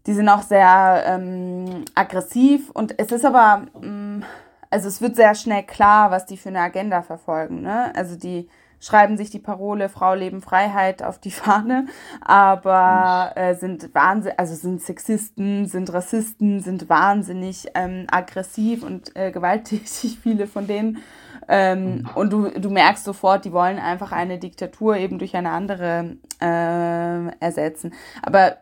Die 0.05 0.13
sind 0.13 0.29
auch 0.29 0.43
sehr 0.43 1.03
ähm, 1.05 1.85
aggressiv 1.95 2.69
und 2.71 2.97
es 2.97 3.11
ist 3.11 3.25
aber, 3.25 3.67
ähm, 3.81 4.23
also 4.69 4.87
es 4.87 5.01
wird 5.01 5.15
sehr 5.15 5.35
schnell 5.35 5.63
klar, 5.63 6.11
was 6.11 6.25
die 6.25 6.37
für 6.37 6.49
eine 6.49 6.61
Agenda 6.61 7.01
verfolgen. 7.01 7.61
Ne? 7.61 7.93
Also 7.95 8.15
die 8.15 8.49
schreiben 8.79 9.17
sich 9.17 9.29
die 9.29 9.39
Parole 9.39 9.89
Frau, 9.89 10.13
Leben, 10.13 10.41
Freiheit 10.41 11.03
auf 11.03 11.19
die 11.19 11.31
Fahne, 11.31 11.87
aber 12.21 13.33
äh, 13.35 13.55
sind 13.55 13.93
wahnsinnig, 13.93 14.39
also 14.39 14.55
sind 14.55 14.81
Sexisten, 14.81 15.65
sind 15.67 15.91
Rassisten, 15.93 16.61
sind 16.61 16.89
wahnsinnig 16.89 17.67
ähm, 17.75 18.07
aggressiv 18.09 18.83
und 18.83 19.15
äh, 19.15 19.31
gewalttätig, 19.31 20.19
viele 20.23 20.47
von 20.47 20.67
denen. 20.67 20.99
Ähm, 21.47 22.07
und 22.15 22.31
du, 22.31 22.49
du 22.51 22.69
merkst 22.69 23.03
sofort, 23.03 23.43
die 23.43 23.51
wollen 23.51 23.79
einfach 23.79 24.11
eine 24.11 24.37
Diktatur 24.37 24.97
eben 24.97 25.17
durch 25.17 25.35
eine 25.35 25.49
andere 25.49 26.17
äh, 26.39 27.35
ersetzen. 27.39 27.93
Aber 28.21 28.57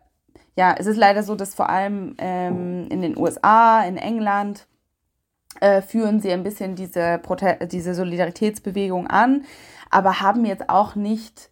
ja, 0.57 0.75
es 0.77 0.87
ist 0.87 0.97
leider 0.97 1.23
so, 1.23 1.35
dass 1.35 1.53
vor 1.53 1.69
allem 1.69 2.15
ähm, 2.17 2.87
in 2.89 3.01
den 3.01 3.17
USA, 3.17 3.83
in 3.83 3.97
England, 3.97 4.67
äh, 5.61 5.81
führen 5.81 6.19
sie 6.19 6.31
ein 6.31 6.43
bisschen 6.43 6.75
diese, 6.75 7.19
Prote 7.19 7.59
diese 7.71 7.93
Solidaritätsbewegung 7.93 9.07
an, 9.07 9.45
aber 9.89 10.19
haben 10.19 10.45
jetzt 10.45 10.69
auch 10.69 10.95
nicht 10.95 11.49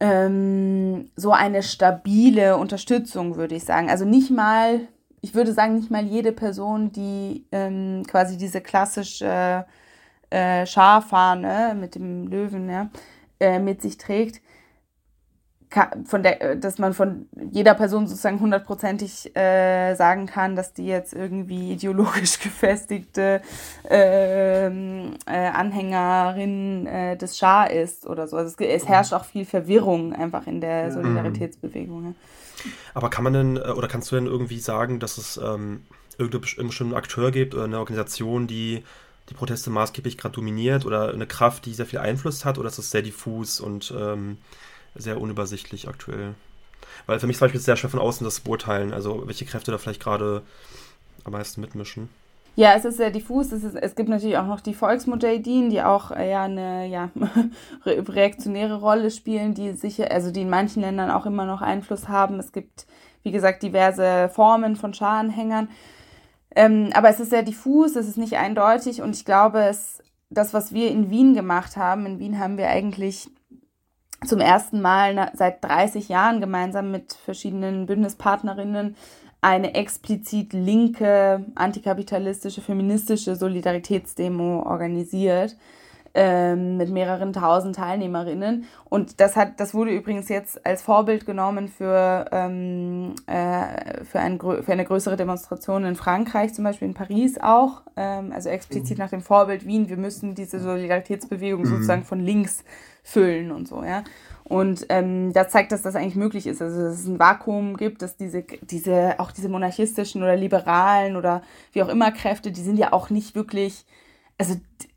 ähm, 0.00 1.10
so 1.16 1.32
eine 1.32 1.62
stabile 1.62 2.58
Unterstützung, 2.58 3.36
würde 3.36 3.54
ich 3.54 3.64
sagen. 3.64 3.88
Also 3.88 4.04
nicht 4.04 4.30
mal, 4.30 4.80
ich 5.22 5.34
würde 5.34 5.52
sagen, 5.52 5.74
nicht 5.74 5.90
mal 5.90 6.04
jede 6.04 6.32
Person, 6.32 6.92
die 6.92 7.46
ähm, 7.52 8.02
quasi 8.06 8.36
diese 8.36 8.60
klassische 8.60 9.64
äh, 10.28 10.66
Scharfahne 10.66 11.74
mit 11.78 11.94
dem 11.94 12.28
Löwen 12.28 12.68
ja, 12.68 12.90
äh, 13.40 13.58
mit 13.58 13.80
sich 13.80 13.96
trägt, 13.96 14.42
von 16.04 16.22
der, 16.22 16.40
äh, 16.40 16.58
dass 16.58 16.78
man 16.78 16.94
von 16.94 17.28
jeder 17.50 17.74
Person 17.74 18.06
sozusagen 18.06 18.40
hundertprozentig 18.40 19.36
äh, 19.36 19.94
sagen 19.94 20.26
kann, 20.26 20.56
dass 20.56 20.72
die 20.72 20.86
jetzt 20.86 21.12
irgendwie 21.12 21.72
ideologisch 21.72 22.38
gefestigte 22.40 23.42
ähm, 23.88 25.14
äh, 25.26 25.36
Anhängerin 25.36 26.86
äh, 26.86 27.16
des 27.16 27.38
Schah 27.38 27.64
ist 27.64 28.06
oder 28.06 28.26
so. 28.28 28.36
Also 28.36 28.54
es, 28.58 28.82
es, 28.82 28.88
herrscht 28.88 29.12
auch 29.12 29.24
viel 29.24 29.44
Verwirrung 29.44 30.12
einfach 30.12 30.46
in 30.46 30.60
der 30.60 30.92
Solidaritätsbewegung. 30.92 32.04
Ja. 32.04 32.12
Aber 32.94 33.10
kann 33.10 33.24
man 33.24 33.32
denn, 33.32 33.56
äh, 33.56 33.70
oder 33.70 33.88
kannst 33.88 34.10
du 34.10 34.16
denn 34.16 34.26
irgendwie 34.26 34.58
sagen, 34.58 35.00
dass 35.00 35.18
es 35.18 35.36
ähm, 35.36 35.82
irgendeinen 36.18 36.66
bestimmten 36.66 36.94
Akteur 36.94 37.30
gibt 37.30 37.54
oder 37.54 37.64
eine 37.64 37.78
Organisation, 37.78 38.46
die 38.46 38.82
die 39.28 39.34
Proteste 39.34 39.70
maßgeblich 39.70 40.18
gerade 40.18 40.34
dominiert 40.34 40.86
oder 40.86 41.12
eine 41.12 41.26
Kraft, 41.26 41.66
die 41.66 41.74
sehr 41.74 41.86
viel 41.86 41.98
Einfluss 41.98 42.44
hat, 42.44 42.58
oder 42.58 42.68
ist 42.68 42.78
es 42.78 42.90
sehr 42.90 43.02
diffus 43.02 43.60
und 43.60 43.92
ähm, 43.96 44.38
sehr 44.98 45.20
unübersichtlich 45.20 45.88
aktuell. 45.88 46.34
Weil 47.06 47.20
für 47.20 47.26
mich 47.26 47.36
zum 47.36 47.46
Beispiel 47.46 47.58
ist 47.58 47.62
es 47.62 47.66
sehr 47.66 47.76
schwer 47.76 47.90
von 47.90 48.00
außen 48.00 48.24
das 48.24 48.40
beurteilen, 48.40 48.92
also 48.92 49.26
welche 49.26 49.44
Kräfte 49.44 49.70
da 49.70 49.78
vielleicht 49.78 50.02
gerade 50.02 50.42
am 51.24 51.32
meisten 51.32 51.60
mitmischen. 51.60 52.08
Ja, 52.56 52.74
es 52.74 52.86
ist 52.86 52.96
sehr 52.96 53.10
diffus. 53.10 53.52
Es, 53.52 53.64
ist, 53.64 53.74
es 53.74 53.94
gibt 53.94 54.08
natürlich 54.08 54.38
auch 54.38 54.46
noch 54.46 54.60
die 54.60 54.72
Volksmujahideen, 54.72 55.68
die 55.68 55.82
auch 55.82 56.10
äh, 56.10 56.30
ja 56.30 56.44
eine 56.44 56.86
ja, 56.86 57.10
reaktionäre 57.84 58.80
Rolle 58.80 59.10
spielen, 59.10 59.52
die 59.52 59.72
sicher, 59.72 60.10
also 60.10 60.30
die 60.30 60.40
in 60.40 60.50
manchen 60.50 60.80
Ländern 60.80 61.10
auch 61.10 61.26
immer 61.26 61.44
noch 61.44 61.60
Einfluss 61.60 62.08
haben. 62.08 62.38
Es 62.40 62.52
gibt, 62.52 62.86
wie 63.22 63.30
gesagt, 63.30 63.62
diverse 63.62 64.30
Formen 64.32 64.74
von 64.74 64.94
Scharanhängern. 64.94 65.68
Ähm, 66.54 66.88
aber 66.94 67.10
es 67.10 67.20
ist 67.20 67.28
sehr 67.28 67.42
diffus, 67.42 67.94
es 67.94 68.08
ist 68.08 68.16
nicht 68.16 68.38
eindeutig 68.38 69.02
und 69.02 69.14
ich 69.14 69.26
glaube, 69.26 69.60
es, 69.64 70.02
das, 70.30 70.54
was 70.54 70.72
wir 70.72 70.90
in 70.90 71.10
Wien 71.10 71.34
gemacht 71.34 71.76
haben, 71.76 72.06
in 72.06 72.18
Wien 72.18 72.38
haben 72.38 72.56
wir 72.56 72.68
eigentlich 72.68 73.28
zum 74.24 74.40
ersten 74.40 74.80
Mal 74.80 75.30
seit 75.34 75.62
30 75.64 76.08
Jahren 76.08 76.40
gemeinsam 76.40 76.90
mit 76.90 77.12
verschiedenen 77.12 77.86
Bündnispartnerinnen 77.86 78.96
eine 79.40 79.74
explizit 79.74 80.52
linke, 80.52 81.44
antikapitalistische, 81.54 82.60
feministische 82.60 83.36
Solidaritätsdemo 83.36 84.62
organisiert 84.62 85.56
ähm, 86.18 86.78
mit 86.78 86.88
mehreren 86.90 87.34
tausend 87.34 87.76
Teilnehmerinnen. 87.76 88.64
Und 88.86 89.20
das 89.20 89.36
hat, 89.36 89.60
das 89.60 89.74
wurde 89.74 89.90
übrigens 89.90 90.30
jetzt 90.30 90.64
als 90.64 90.80
Vorbild 90.80 91.26
genommen 91.26 91.68
für, 91.68 92.24
ähm, 92.32 93.14
äh, 93.26 94.02
für, 94.04 94.18
ein, 94.18 94.40
für 94.40 94.72
eine 94.72 94.86
größere 94.86 95.16
Demonstration 95.16 95.84
in 95.84 95.94
Frankreich, 95.94 96.54
zum 96.54 96.64
Beispiel 96.64 96.88
in 96.88 96.94
Paris 96.94 97.38
auch. 97.38 97.82
Ähm, 97.96 98.32
also 98.32 98.48
explizit 98.48 98.96
mhm. 98.96 99.04
nach 99.04 99.10
dem 99.10 99.20
Vorbild 99.20 99.66
Wien. 99.66 99.90
Wir 99.90 99.98
müssen 99.98 100.34
diese 100.34 100.58
Solidaritätsbewegung 100.58 101.60
mhm. 101.60 101.66
sozusagen 101.66 102.04
von 102.04 102.20
links 102.20 102.64
füllen 103.02 103.52
und 103.52 103.68
so, 103.68 103.84
ja. 103.84 104.02
Und 104.42 104.86
ähm, 104.88 105.34
das 105.34 105.50
zeigt, 105.50 105.70
dass 105.70 105.82
das 105.82 105.96
eigentlich 105.96 106.14
möglich 106.14 106.46
ist. 106.46 106.62
Also 106.62 106.80
dass 106.80 107.00
es 107.00 107.06
ein 107.06 107.18
Vakuum 107.18 107.76
gibt, 107.76 108.00
dass 108.00 108.16
diese, 108.16 108.42
diese, 108.62 109.18
auch 109.18 109.32
diese 109.32 109.50
monarchistischen 109.50 110.22
oder 110.22 110.36
liberalen 110.36 111.16
oder 111.16 111.42
wie 111.72 111.82
auch 111.82 111.88
immer 111.88 112.10
Kräfte, 112.10 112.52
die 112.52 112.62
sind 112.62 112.78
ja 112.78 112.92
auch 112.92 113.10
nicht 113.10 113.34
wirklich, 113.34 113.84
also 114.38 114.54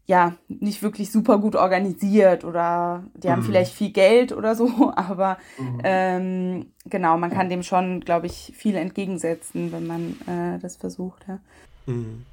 ja, 0.09 0.33
nicht 0.47 0.81
wirklich 0.81 1.11
super 1.11 1.37
gut 1.37 1.55
organisiert 1.55 2.43
oder 2.43 3.03
die 3.13 3.27
mhm. 3.27 3.31
haben 3.31 3.43
vielleicht 3.43 3.75
viel 3.75 3.91
Geld 3.91 4.31
oder 4.31 4.55
so, 4.55 4.91
aber 4.95 5.37
mhm. 5.59 5.81
ähm, 5.83 6.65
genau, 6.85 7.15
man 7.19 7.29
kann 7.29 7.47
dem 7.47 7.61
schon, 7.61 7.99
glaube 7.99 8.25
ich, 8.25 8.51
viel 8.55 8.75
entgegensetzen, 8.75 9.71
wenn 9.71 9.85
man 9.85 10.15
äh, 10.25 10.59
das 10.59 10.77
versucht. 10.77 11.27
Ja. 11.27 11.39
Mhm. 11.85 12.25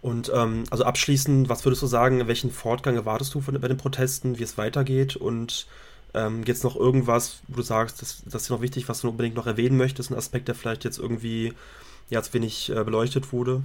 Und 0.00 0.32
ähm, 0.34 0.64
also 0.70 0.84
abschließend, 0.84 1.50
was 1.50 1.66
würdest 1.66 1.82
du 1.82 1.86
sagen, 1.86 2.26
welchen 2.28 2.50
Fortgang 2.50 2.96
erwartest 2.96 3.34
du 3.34 3.42
von, 3.42 3.60
bei 3.60 3.68
den 3.68 3.76
Protesten, 3.76 4.38
wie 4.38 4.44
es 4.44 4.56
weitergeht 4.56 5.16
und 5.16 5.66
ähm, 6.14 6.44
jetzt 6.46 6.64
noch 6.64 6.76
irgendwas, 6.76 7.40
wo 7.48 7.56
du 7.56 7.62
sagst, 7.62 8.00
das, 8.00 8.22
das 8.24 8.44
ist 8.44 8.50
noch 8.50 8.62
wichtig, 8.62 8.88
was 8.88 9.02
du 9.02 9.10
unbedingt 9.10 9.36
noch 9.36 9.46
erwähnen 9.46 9.76
möchtest, 9.76 10.10
ein 10.10 10.16
Aspekt, 10.16 10.48
der 10.48 10.54
vielleicht 10.54 10.84
jetzt 10.84 10.98
irgendwie 10.98 11.52
ja, 12.08 12.22
zu 12.22 12.32
wenig 12.32 12.70
äh, 12.70 12.84
beleuchtet 12.84 13.34
wurde? 13.34 13.62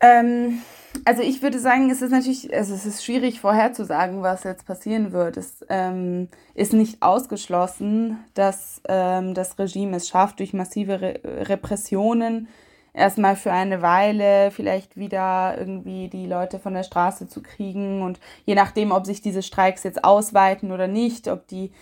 Ähm, 0.00 0.60
also 1.04 1.22
ich 1.22 1.42
würde 1.42 1.58
sagen, 1.58 1.90
es 1.90 2.02
ist 2.02 2.10
natürlich, 2.10 2.52
also 2.54 2.74
es 2.74 2.86
ist 2.86 3.04
schwierig 3.04 3.40
vorherzusagen, 3.40 4.22
was 4.22 4.44
jetzt 4.44 4.66
passieren 4.66 5.12
wird. 5.12 5.36
Es 5.36 5.64
ähm, 5.68 6.28
ist 6.54 6.72
nicht 6.72 7.02
ausgeschlossen, 7.02 8.18
dass 8.34 8.80
ähm, 8.88 9.34
das 9.34 9.58
Regime 9.58 9.96
es 9.96 10.08
schafft, 10.08 10.38
durch 10.38 10.52
massive 10.52 11.00
Re 11.00 11.20
Repressionen 11.24 12.48
erstmal 12.96 13.36
für 13.36 13.52
eine 13.52 13.82
Weile 13.82 14.50
vielleicht 14.50 14.96
wieder 14.96 15.56
irgendwie 15.58 16.08
die 16.08 16.26
Leute 16.26 16.58
von 16.58 16.72
der 16.72 16.82
Straße 16.82 17.28
zu 17.28 17.42
kriegen 17.42 18.02
und 18.02 18.18
je 18.46 18.54
nachdem, 18.54 18.90
ob 18.90 19.04
sich 19.04 19.20
diese 19.20 19.42
Streiks 19.42 19.82
jetzt 19.82 20.02
ausweiten 20.02 20.72
oder 20.72 20.86
nicht, 20.88 21.28
ob 21.28 21.46
die 21.46 21.72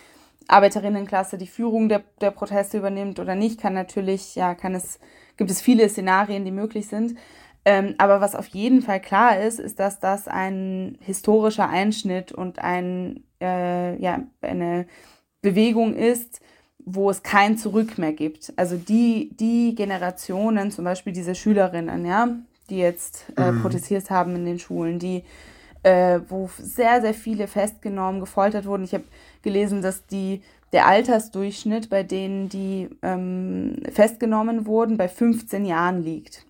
Arbeiterinnenklasse 0.47 1.37
die 1.37 1.47
Führung 1.47 1.89
der, 1.89 2.03
der 2.21 2.31
Proteste 2.31 2.77
übernimmt 2.77 3.19
oder 3.19 3.33
nicht, 3.33 3.59
kann 3.59 3.73
natürlich, 3.73 4.35
ja, 4.35 4.53
kann 4.53 4.75
es, 4.75 4.99
gibt 5.37 5.49
es 5.49 5.61
viele 5.61 5.87
Szenarien, 5.89 6.45
die 6.45 6.51
möglich 6.51 6.87
sind. 6.87 7.17
Ähm, 7.65 7.95
aber 7.97 8.21
was 8.21 8.35
auf 8.35 8.47
jeden 8.47 8.83
Fall 8.83 9.01
klar 9.01 9.39
ist, 9.39 9.59
ist, 9.59 9.79
dass 9.79 9.99
das 9.99 10.27
ein 10.27 10.97
historischer 11.01 11.67
Einschnitt 11.67 12.31
und 12.31 12.59
ein, 12.59 13.23
äh, 13.41 13.99
ja, 13.99 14.21
eine 14.41 14.85
Bewegung 15.41 15.95
ist, 15.95 16.41
wo 16.85 17.09
es 17.09 17.23
kein 17.23 17.57
Zurück 17.57 17.97
mehr 17.97 18.13
gibt. 18.13 18.53
Also 18.55 18.77
die, 18.77 19.35
die 19.39 19.73
Generationen, 19.73 20.69
zum 20.69 20.85
Beispiel 20.85 21.11
diese 21.11 21.33
Schülerinnen, 21.33 22.05
ja, 22.05 22.29
die 22.69 22.77
jetzt 22.77 23.25
äh, 23.35 23.51
mhm. 23.51 23.63
protestiert 23.63 24.11
haben 24.11 24.35
in 24.35 24.45
den 24.45 24.59
Schulen, 24.59 24.99
die, 24.99 25.23
äh, 25.81 26.19
wo 26.29 26.49
sehr, 26.59 27.01
sehr 27.01 27.15
viele 27.15 27.47
festgenommen, 27.47 28.19
gefoltert 28.19 28.67
wurden. 28.67 28.83
Ich 28.83 28.93
habe 28.93 29.05
gelesen, 29.41 29.81
dass 29.81 30.05
die, 30.05 30.41
der 30.71 30.87
Altersdurchschnitt 30.87 31.89
bei 31.89 32.03
denen, 32.03 32.49
die 32.49 32.89
ähm, 33.01 33.77
festgenommen 33.91 34.67
wurden, 34.67 34.97
bei 34.97 35.07
15 35.07 35.65
Jahren 35.65 36.03
liegt. 36.03 36.44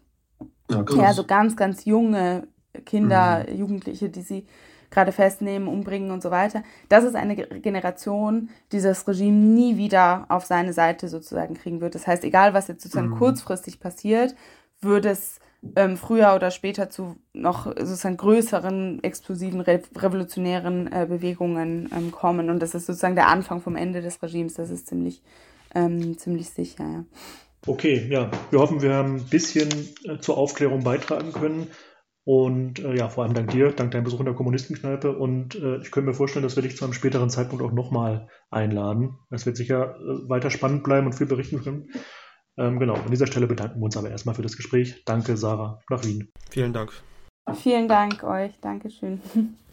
Ja, 0.69 0.83
ja 0.95 1.13
so 1.13 1.23
ganz, 1.25 1.55
ganz 1.55 1.85
junge 1.85 2.47
Kinder, 2.85 3.45
mhm. 3.47 3.57
Jugendliche, 3.57 4.09
die 4.09 4.21
sie 4.21 4.47
gerade 4.89 5.11
festnehmen, 5.11 5.67
umbringen 5.67 6.11
und 6.11 6.23
so 6.23 6.31
weiter. 6.31 6.63
Das 6.89 7.03
ist 7.03 7.15
eine 7.15 7.35
Generation, 7.35 8.49
die 8.71 8.81
das 8.81 9.07
Regime 9.07 9.37
nie 9.37 9.77
wieder 9.77 10.25
auf 10.29 10.45
seine 10.45 10.73
Seite 10.73 11.09
sozusagen 11.09 11.55
kriegen 11.55 11.81
wird. 11.81 11.95
Das 11.95 12.07
heißt, 12.07 12.23
egal 12.23 12.53
was 12.53 12.67
jetzt 12.67 12.83
sozusagen 12.83 13.09
mhm. 13.09 13.17
kurzfristig 13.17 13.79
passiert, 13.79 14.35
würde 14.81 15.09
es 15.09 15.39
ähm, 15.75 15.97
früher 15.97 16.35
oder 16.35 16.51
später 16.51 16.89
zu 16.89 17.15
noch 17.33 17.65
sozusagen 17.65 18.17
größeren, 18.17 19.03
explosiven, 19.03 19.61
re 19.61 19.81
revolutionären 19.95 20.91
äh, 20.91 21.05
Bewegungen 21.07 21.89
ähm, 21.95 22.11
kommen. 22.11 22.49
Und 22.49 22.61
das 22.61 22.75
ist 22.75 22.85
sozusagen 22.85 23.15
der 23.15 23.27
Anfang 23.27 23.61
vom 23.61 23.75
Ende 23.75 24.01
des 24.01 24.21
Regimes. 24.21 24.53
Das 24.53 24.69
ist 24.69 24.87
ziemlich, 24.87 25.21
ähm, 25.73 26.17
ziemlich 26.17 26.49
sicher, 26.49 26.83
ja. 26.83 27.03
Okay, 27.67 28.07
ja, 28.09 28.29
wir 28.51 28.59
hoffen, 28.59 28.81
wir 28.81 28.93
haben 28.93 29.15
ein 29.15 29.25
bisschen 29.25 29.69
äh, 30.03 30.19
zur 30.19 30.37
Aufklärung 30.37 30.83
beitragen 30.83 31.31
können. 31.33 31.67
Und 32.23 32.79
äh, 32.79 32.95
ja, 32.95 33.09
vor 33.09 33.23
allem 33.23 33.33
dank 33.33 33.51
dir, 33.51 33.71
dank 33.71 33.91
deinem 33.91 34.03
Besuch 34.03 34.19
in 34.19 34.25
der 34.25 34.35
Kommunistenkneipe. 34.35 35.15
Und 35.15 35.55
äh, 35.55 35.77
ich 35.77 35.91
könnte 35.91 36.09
mir 36.09 36.15
vorstellen, 36.15 36.43
dass 36.43 36.55
wir 36.55 36.63
dich 36.63 36.75
zu 36.75 36.83
einem 36.83 36.93
späteren 36.93 37.29
Zeitpunkt 37.29 37.63
auch 37.63 37.71
nochmal 37.71 38.27
einladen. 38.49 39.17
Es 39.29 39.45
wird 39.45 39.57
sicher 39.57 39.95
äh, 39.95 40.29
weiter 40.29 40.49
spannend 40.49 40.83
bleiben 40.83 41.07
und 41.07 41.13
viel 41.13 41.27
berichten 41.27 41.63
können. 41.63 41.89
Ähm, 42.57 42.79
genau, 42.79 42.95
an 42.95 43.11
dieser 43.11 43.27
Stelle 43.27 43.47
bedanken 43.47 43.79
wir 43.79 43.85
uns 43.85 43.97
aber 43.97 44.09
erstmal 44.09 44.35
für 44.35 44.41
das 44.41 44.57
Gespräch. 44.57 45.03
Danke, 45.05 45.37
Sarah, 45.37 45.79
nach 45.89 46.03
Wien. 46.03 46.31
Vielen 46.49 46.73
Dank. 46.73 46.93
Vielen 47.53 47.87
Dank 47.87 48.23
euch. 48.23 48.59
Dankeschön. 48.59 49.21